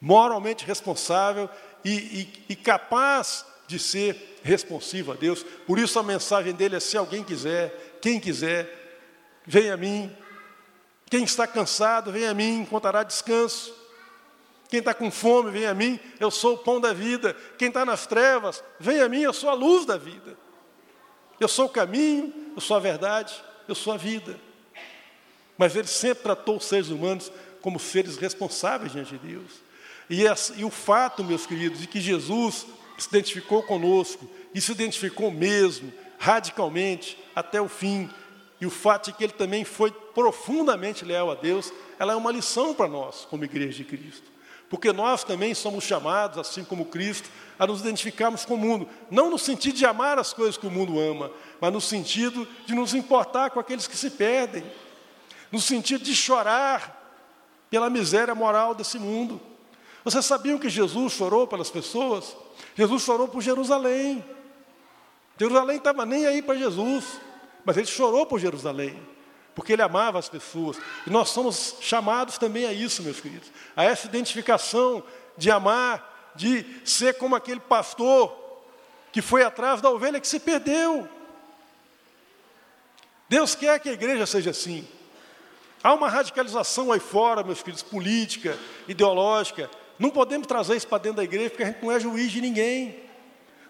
moralmente 0.00 0.64
responsável 0.64 1.48
e, 1.84 1.90
e, 1.90 2.44
e 2.50 2.56
capaz 2.56 3.44
de 3.66 3.78
ser 3.78 4.38
responsivo 4.42 5.12
a 5.12 5.14
Deus. 5.14 5.42
Por 5.66 5.78
isso 5.78 5.98
a 5.98 6.02
mensagem 6.02 6.52
dele 6.52 6.76
é: 6.76 6.80
se 6.80 6.96
alguém 6.96 7.24
quiser, 7.24 7.98
quem 8.00 8.20
quiser, 8.20 8.68
venha 9.44 9.74
a 9.74 9.76
mim. 9.76 10.14
Quem 11.08 11.22
está 11.22 11.46
cansado, 11.46 12.10
venha 12.10 12.30
a 12.30 12.34
mim, 12.34 12.60
encontrará 12.60 13.02
descanso. 13.02 13.74
Quem 14.68 14.80
está 14.80 14.92
com 14.92 15.10
fome, 15.10 15.50
vem 15.50 15.66
a 15.66 15.74
mim, 15.74 16.00
eu 16.18 16.30
sou 16.30 16.54
o 16.54 16.58
pão 16.58 16.80
da 16.80 16.92
vida. 16.92 17.36
Quem 17.56 17.68
está 17.68 17.84
nas 17.84 18.06
trevas, 18.06 18.62
vem 18.80 19.00
a 19.00 19.08
mim, 19.08 19.20
eu 19.20 19.32
sou 19.32 19.48
a 19.48 19.54
luz 19.54 19.86
da 19.86 19.96
vida. 19.96 20.36
Eu 21.38 21.48
sou 21.48 21.66
o 21.66 21.68
caminho, 21.68 22.32
eu 22.54 22.60
sou 22.60 22.76
a 22.76 22.80
verdade, 22.80 23.34
eu 23.68 23.74
sou 23.74 23.92
a 23.92 23.96
vida. 23.96 24.38
Mas 25.56 25.76
ele 25.76 25.86
sempre 25.86 26.24
tratou 26.24 26.56
os 26.56 26.64
seres 26.64 26.88
humanos 26.88 27.30
como 27.60 27.78
seres 27.78 28.16
responsáveis 28.16 28.92
diante 28.92 29.16
de 29.16 29.28
Deus. 29.28 29.52
E, 30.10 30.24
e 30.56 30.64
o 30.64 30.70
fato, 30.70 31.22
meus 31.22 31.46
queridos, 31.46 31.80
de 31.80 31.86
que 31.86 32.00
Jesus 32.00 32.66
se 32.98 33.08
identificou 33.08 33.62
conosco 33.62 34.28
e 34.54 34.60
se 34.60 34.72
identificou 34.72 35.30
mesmo, 35.30 35.92
radicalmente, 36.18 37.18
até 37.34 37.60
o 37.60 37.68
fim, 37.68 38.08
e 38.60 38.66
o 38.66 38.70
fato 38.70 39.06
de 39.06 39.16
que 39.16 39.24
ele 39.24 39.32
também 39.32 39.64
foi 39.64 39.90
profundamente 39.90 41.04
leal 41.04 41.30
a 41.30 41.34
Deus, 41.34 41.72
ela 41.98 42.12
é 42.12 42.16
uma 42.16 42.32
lição 42.32 42.72
para 42.72 42.88
nós, 42.88 43.26
como 43.28 43.44
igreja 43.44 43.78
de 43.78 43.84
Cristo. 43.84 44.36
Porque 44.68 44.92
nós 44.92 45.22
também 45.22 45.54
somos 45.54 45.84
chamados, 45.84 46.38
assim 46.38 46.64
como 46.64 46.86
Cristo, 46.86 47.28
a 47.58 47.66
nos 47.66 47.80
identificarmos 47.80 48.44
com 48.44 48.54
o 48.54 48.58
mundo. 48.58 48.88
Não 49.10 49.30
no 49.30 49.38
sentido 49.38 49.76
de 49.76 49.86
amar 49.86 50.18
as 50.18 50.32
coisas 50.32 50.56
que 50.56 50.66
o 50.66 50.70
mundo 50.70 50.98
ama, 50.98 51.30
mas 51.60 51.72
no 51.72 51.80
sentido 51.80 52.48
de 52.64 52.74
nos 52.74 52.94
importar 52.94 53.50
com 53.50 53.60
aqueles 53.60 53.86
que 53.86 53.96
se 53.96 54.10
perdem. 54.10 54.64
No 55.52 55.60
sentido 55.60 56.02
de 56.02 56.14
chorar 56.16 56.96
pela 57.70 57.88
miséria 57.88 58.34
moral 58.34 58.74
desse 58.74 58.98
mundo. 58.98 59.40
Vocês 60.04 60.24
sabiam 60.24 60.58
que 60.58 60.68
Jesus 60.68 61.12
chorou 61.12 61.46
pelas 61.46 61.70
pessoas? 61.70 62.36
Jesus 62.74 63.02
chorou 63.02 63.28
por 63.28 63.40
Jerusalém. 63.40 64.24
Jerusalém 65.38 65.76
estava 65.76 66.06
nem 66.06 66.26
aí 66.26 66.40
para 66.42 66.56
Jesus, 66.56 67.20
mas 67.64 67.76
ele 67.76 67.86
chorou 67.86 68.26
por 68.26 68.38
Jerusalém 68.38 68.98
porque 69.56 69.72
ele 69.72 69.80
amava 69.80 70.18
as 70.18 70.28
pessoas. 70.28 70.76
E 71.06 71.10
nós 71.10 71.30
somos 71.30 71.76
chamados 71.80 72.36
também 72.36 72.66
a 72.66 72.74
isso, 72.74 73.02
meus 73.02 73.18
queridos, 73.18 73.50
a 73.74 73.82
essa 73.82 74.06
identificação 74.06 75.02
de 75.34 75.50
amar, 75.50 76.34
de 76.36 76.62
ser 76.84 77.14
como 77.14 77.34
aquele 77.34 77.60
pastor 77.60 78.36
que 79.10 79.22
foi 79.22 79.42
atrás 79.42 79.80
da 79.80 79.90
ovelha 79.90 80.20
que 80.20 80.28
se 80.28 80.38
perdeu. 80.38 81.08
Deus 83.30 83.54
quer 83.54 83.80
que 83.80 83.88
a 83.88 83.94
igreja 83.94 84.26
seja 84.26 84.50
assim. 84.50 84.86
Há 85.82 85.94
uma 85.94 86.10
radicalização 86.10 86.92
aí 86.92 87.00
fora, 87.00 87.42
meus 87.42 87.62
queridos, 87.62 87.82
política, 87.82 88.58
ideológica. 88.86 89.70
Não 89.98 90.10
podemos 90.10 90.46
trazer 90.46 90.76
isso 90.76 90.86
para 90.86 90.98
dentro 90.98 91.18
da 91.18 91.24
igreja, 91.24 91.50
porque 91.50 91.62
a 91.62 91.66
gente 91.66 91.82
não 91.82 91.92
é 91.92 91.98
juiz 91.98 92.30
de 92.30 92.40
ninguém. 92.40 92.96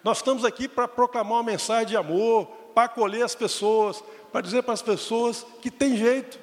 Nós 0.02 0.18
estamos 0.18 0.44
aqui 0.44 0.68
para 0.68 0.88
proclamar 0.88 1.38
uma 1.38 1.42
mensagem 1.42 1.86
de 1.86 1.96
amor, 1.96 2.46
para 2.74 2.84
acolher 2.84 3.22
as 3.22 3.34
pessoas, 3.34 4.02
para 4.32 4.40
dizer 4.40 4.62
para 4.62 4.74
as 4.74 4.82
pessoas 4.82 5.46
que 5.62 5.70
tem 5.70 5.96
jeito, 5.96 6.38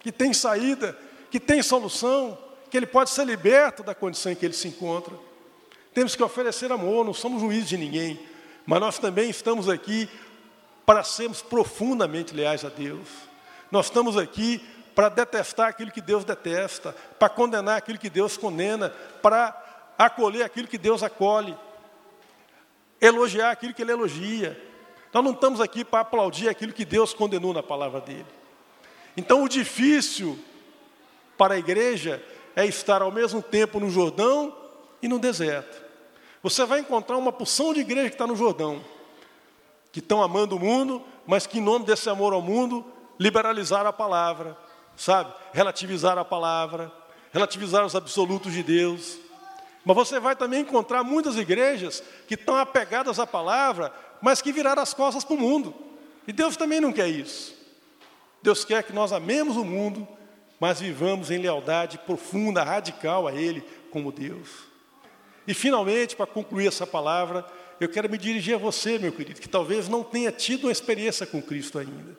que 0.00 0.10
tem 0.10 0.32
saída, 0.32 0.98
que 1.30 1.38
tem 1.38 1.62
solução, 1.62 2.38
que 2.70 2.76
ele 2.76 2.86
pode 2.86 3.10
ser 3.10 3.24
liberto 3.24 3.82
da 3.82 3.94
condição 3.94 4.32
em 4.32 4.34
que 4.34 4.44
ele 4.44 4.54
se 4.54 4.68
encontra. 4.68 5.14
Temos 5.92 6.16
que 6.16 6.22
oferecer 6.22 6.72
amor, 6.72 7.04
não 7.04 7.14
somos 7.14 7.40
juízes 7.40 7.68
de 7.68 7.76
ninguém, 7.76 8.18
mas 8.66 8.80
nós 8.80 8.98
também 8.98 9.30
estamos 9.30 9.68
aqui 9.68 10.08
para 10.84 11.04
sermos 11.04 11.40
profundamente 11.40 12.34
leais 12.34 12.64
a 12.64 12.68
Deus. 12.68 13.08
Nós 13.70 13.86
estamos 13.86 14.16
aqui 14.16 14.60
para 14.94 15.08
detestar 15.08 15.68
aquilo 15.68 15.90
que 15.90 16.00
Deus 16.00 16.24
detesta, 16.24 16.94
para 17.18 17.28
condenar 17.28 17.78
aquilo 17.78 17.98
que 17.98 18.10
Deus 18.10 18.36
condena, 18.36 18.90
para 19.22 19.92
acolher 19.98 20.44
aquilo 20.44 20.68
que 20.68 20.78
Deus 20.78 21.02
acolhe, 21.02 21.56
elogiar 23.00 23.50
aquilo 23.50 23.74
que 23.74 23.82
Ele 23.82 23.92
elogia, 23.92 24.60
nós 25.12 25.22
não 25.22 25.32
estamos 25.32 25.60
aqui 25.60 25.84
para 25.84 26.00
aplaudir 26.00 26.48
aquilo 26.48 26.72
que 26.72 26.84
Deus 26.84 27.14
condenou 27.14 27.52
na 27.54 27.62
palavra 27.62 28.00
dele. 28.00 28.26
Então, 29.16 29.44
o 29.44 29.48
difícil 29.48 30.36
para 31.38 31.54
a 31.54 31.58
igreja 31.58 32.20
é 32.56 32.66
estar 32.66 33.00
ao 33.00 33.12
mesmo 33.12 33.40
tempo 33.40 33.78
no 33.78 33.88
Jordão 33.88 34.56
e 35.00 35.06
no 35.06 35.20
deserto. 35.20 35.82
Você 36.42 36.64
vai 36.64 36.80
encontrar 36.80 37.16
uma 37.16 37.32
porção 37.32 37.72
de 37.72 37.80
igreja 37.80 38.08
que 38.08 38.16
está 38.16 38.26
no 38.26 38.34
Jordão, 38.34 38.84
que 39.92 40.00
estão 40.00 40.20
amando 40.20 40.56
o 40.56 40.60
mundo, 40.60 41.00
mas 41.24 41.46
que, 41.46 41.58
em 41.58 41.62
nome 41.62 41.84
desse 41.84 42.10
amor 42.10 42.32
ao 42.32 42.42
mundo, 42.42 42.84
liberalizaram 43.18 43.90
a 43.90 43.92
palavra, 43.92 44.56
sabe? 44.96 45.32
Relativizaram 45.52 46.22
a 46.22 46.24
palavra, 46.24 46.92
relativizaram 47.32 47.86
os 47.86 47.96
absolutos 47.96 48.52
de 48.52 48.62
Deus. 48.62 49.18
Mas 49.84 49.96
você 49.96 50.18
vai 50.18 50.34
também 50.34 50.60
encontrar 50.60 51.04
muitas 51.04 51.36
igrejas 51.36 52.02
que 52.26 52.34
estão 52.34 52.56
apegadas 52.56 53.18
à 53.18 53.26
palavra, 53.26 53.92
mas 54.20 54.40
que 54.40 54.52
viraram 54.52 54.82
as 54.82 54.94
costas 54.94 55.24
para 55.24 55.34
o 55.34 55.38
mundo. 55.38 55.74
E 56.26 56.32
Deus 56.32 56.56
também 56.56 56.80
não 56.80 56.92
quer 56.92 57.08
isso. 57.08 57.54
Deus 58.42 58.64
quer 58.64 58.82
que 58.82 58.92
nós 58.92 59.12
amemos 59.12 59.56
o 59.56 59.64
mundo, 59.64 60.06
mas 60.58 60.80
vivamos 60.80 61.30
em 61.30 61.38
lealdade 61.38 61.98
profunda, 61.98 62.62
radical 62.62 63.26
a 63.26 63.34
Ele 63.34 63.62
como 63.90 64.12
Deus. 64.12 64.48
E 65.46 65.52
finalmente, 65.52 66.16
para 66.16 66.26
concluir 66.26 66.66
essa 66.66 66.86
palavra, 66.86 67.44
eu 67.78 67.88
quero 67.88 68.08
me 68.08 68.16
dirigir 68.16 68.54
a 68.54 68.58
você, 68.58 68.98
meu 68.98 69.12
querido, 69.12 69.40
que 69.40 69.48
talvez 69.48 69.88
não 69.88 70.02
tenha 70.02 70.32
tido 70.32 70.64
uma 70.64 70.72
experiência 70.72 71.26
com 71.26 71.42
Cristo 71.42 71.78
ainda. 71.78 72.16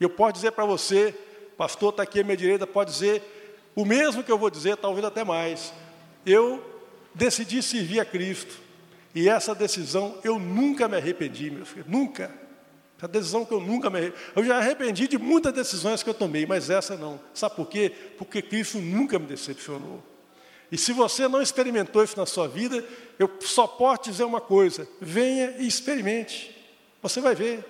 Eu 0.00 0.10
posso 0.10 0.34
dizer 0.34 0.52
para 0.52 0.64
você, 0.64 1.14
pastor 1.56 1.90
está 1.90 2.02
aqui 2.02 2.20
à 2.20 2.24
minha 2.24 2.36
direita, 2.36 2.66
pode 2.66 2.92
dizer 2.92 3.22
o 3.74 3.84
mesmo 3.84 4.24
que 4.24 4.32
eu 4.32 4.38
vou 4.38 4.50
dizer, 4.50 4.76
talvez 4.76 5.04
até 5.04 5.22
mais. 5.22 5.72
Eu 6.24 6.64
decidi 7.14 7.62
servir 7.62 8.00
a 8.00 8.04
Cristo. 8.04 8.54
E 9.14 9.28
essa 9.28 9.54
decisão 9.54 10.18
eu 10.24 10.38
nunca 10.38 10.88
me 10.88 10.96
arrependi, 10.96 11.50
meu 11.50 11.66
filho, 11.66 11.84
nunca. 11.86 12.30
Essa 12.98 13.08
decisão 13.08 13.44
que 13.44 13.52
eu 13.52 13.60
nunca 13.60 13.90
me 13.90 13.98
arrependi. 13.98 14.22
Eu 14.34 14.44
já 14.44 14.56
arrependi 14.56 15.06
de 15.06 15.18
muitas 15.18 15.52
decisões 15.52 16.02
que 16.02 16.08
eu 16.08 16.14
tomei, 16.14 16.46
mas 16.46 16.70
essa 16.70 16.96
não. 16.96 17.20
Sabe 17.34 17.54
por 17.54 17.66
quê? 17.66 17.92
Porque 18.16 18.40
Cristo 18.40 18.78
nunca 18.78 19.18
me 19.18 19.26
decepcionou. 19.26 20.02
E 20.72 20.78
se 20.78 20.92
você 20.92 21.28
não 21.28 21.40
experimentou 21.40 22.02
isso 22.02 22.16
na 22.16 22.26
sua 22.26 22.48
vida, 22.48 22.84
eu 23.18 23.30
só 23.40 23.66
posso 23.66 24.10
dizer 24.10 24.24
uma 24.24 24.40
coisa: 24.40 24.88
venha 25.00 25.54
e 25.58 25.66
experimente. 25.66 26.56
Você 27.02 27.20
vai 27.20 27.34
ver. 27.34 27.64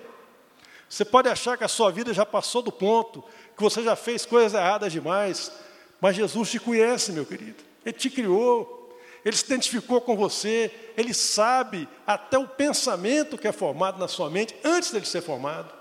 Você 0.89 1.03
pode 1.03 1.27
achar 1.27 1.57
que 1.57 1.65
a 1.65 1.67
sua 1.67 1.91
vida 1.91 2.13
já 2.13 2.25
passou 2.25 2.61
do 2.61 2.71
ponto, 2.71 3.23
que 3.57 3.63
você 3.63 3.81
já 3.81 3.95
fez 3.95 4.25
coisas 4.25 4.53
erradas 4.53 4.93
demais, 4.93 5.51
mas 5.99 6.15
Jesus 6.15 6.51
te 6.51 6.59
conhece, 6.59 7.11
meu 7.11 7.25
querido. 7.25 7.63
Ele 7.83 7.97
te 7.97 8.09
criou, 8.09 8.95
Ele 9.25 9.35
se 9.35 9.45
identificou 9.45 9.99
com 9.99 10.15
você, 10.15 10.71
ele 10.95 11.13
sabe 11.13 11.87
até 12.05 12.37
o 12.37 12.47
pensamento 12.47 13.37
que 13.37 13.47
é 13.47 13.51
formado 13.51 13.99
na 13.99 14.07
sua 14.07 14.29
mente 14.29 14.55
antes 14.63 14.91
dele 14.91 15.05
ser 15.05 15.21
formado. 15.21 15.73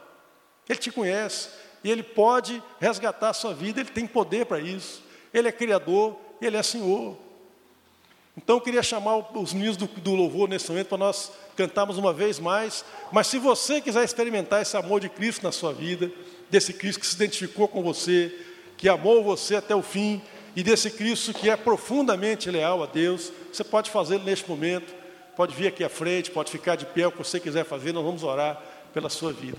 Ele 0.68 0.79
te 0.79 0.91
conhece 0.91 1.51
e 1.85 1.91
ele 1.91 2.03
pode 2.03 2.62
resgatar 2.81 3.29
a 3.29 3.35
sua 3.35 3.55
vida, 3.55 3.81
ele 3.81 3.91
tem 3.91 4.07
poder 4.07 4.47
para 4.47 4.59
isso. 4.59 5.03
Ele 5.33 5.47
é 5.47 5.53
criador, 5.53 6.16
ele 6.41 6.57
é 6.57 6.62
Senhor. 6.62 7.16
Então 8.37 8.57
eu 8.57 8.61
queria 8.61 8.83
chamar 8.83 9.16
os 9.37 9.55
meninos 9.55 9.77
do, 9.77 9.87
do 9.87 10.14
louvor 10.14 10.49
nesse 10.49 10.68
momento 10.68 10.89
para 10.89 10.99
nós 10.99 11.33
cantarmos 11.57 11.97
uma 11.97 12.12
vez 12.12 12.39
mais. 12.39 12.85
Mas 13.12 13.29
se 13.29 13.39
você 13.39 13.81
quiser 13.81 14.05
experimentar 14.05 14.61
esse 14.61 14.77
amor 14.77 15.01
de 15.01 15.09
Cristo 15.09 15.43
na 15.43 15.53
sua 15.53 15.72
vida, 15.72 16.11
desse 16.51 16.72
Cristo 16.72 17.01
que 17.01 17.07
se 17.07 17.16
identificou 17.16 17.68
com 17.68 17.82
você, 17.82 18.32
que 18.76 18.88
amou 18.88 19.22
você 19.22 19.57
até 19.57 19.74
o 19.74 19.82
fim, 19.82 20.20
e 20.55 20.62
desse 20.62 20.90
Cristo 20.90 21.34
que 21.34 21.51
é 21.51 21.57
profundamente 21.57 22.51
leal 22.51 22.82
a 22.82 22.86
Deus, 22.86 23.32
você 23.53 23.62
pode 23.62 23.90
fazê-lo 23.90 24.24
neste 24.24 24.49
momento, 24.49 24.94
pode 25.36 25.55
vir 25.55 25.66
aqui 25.66 25.84
à 25.84 25.88
frente, 25.88 26.30
pode 26.30 26.51
ficar 26.51 26.76
de 26.76 26.86
pé, 26.86 27.07
o 27.07 27.12
que 27.12 27.18
você 27.18 27.38
quiser 27.38 27.64
fazer, 27.64 27.92
nós 27.92 28.05
vamos 28.05 28.22
orar 28.22 28.62
pela 28.92 29.11
sua 29.11 29.32
vida. 29.32 29.59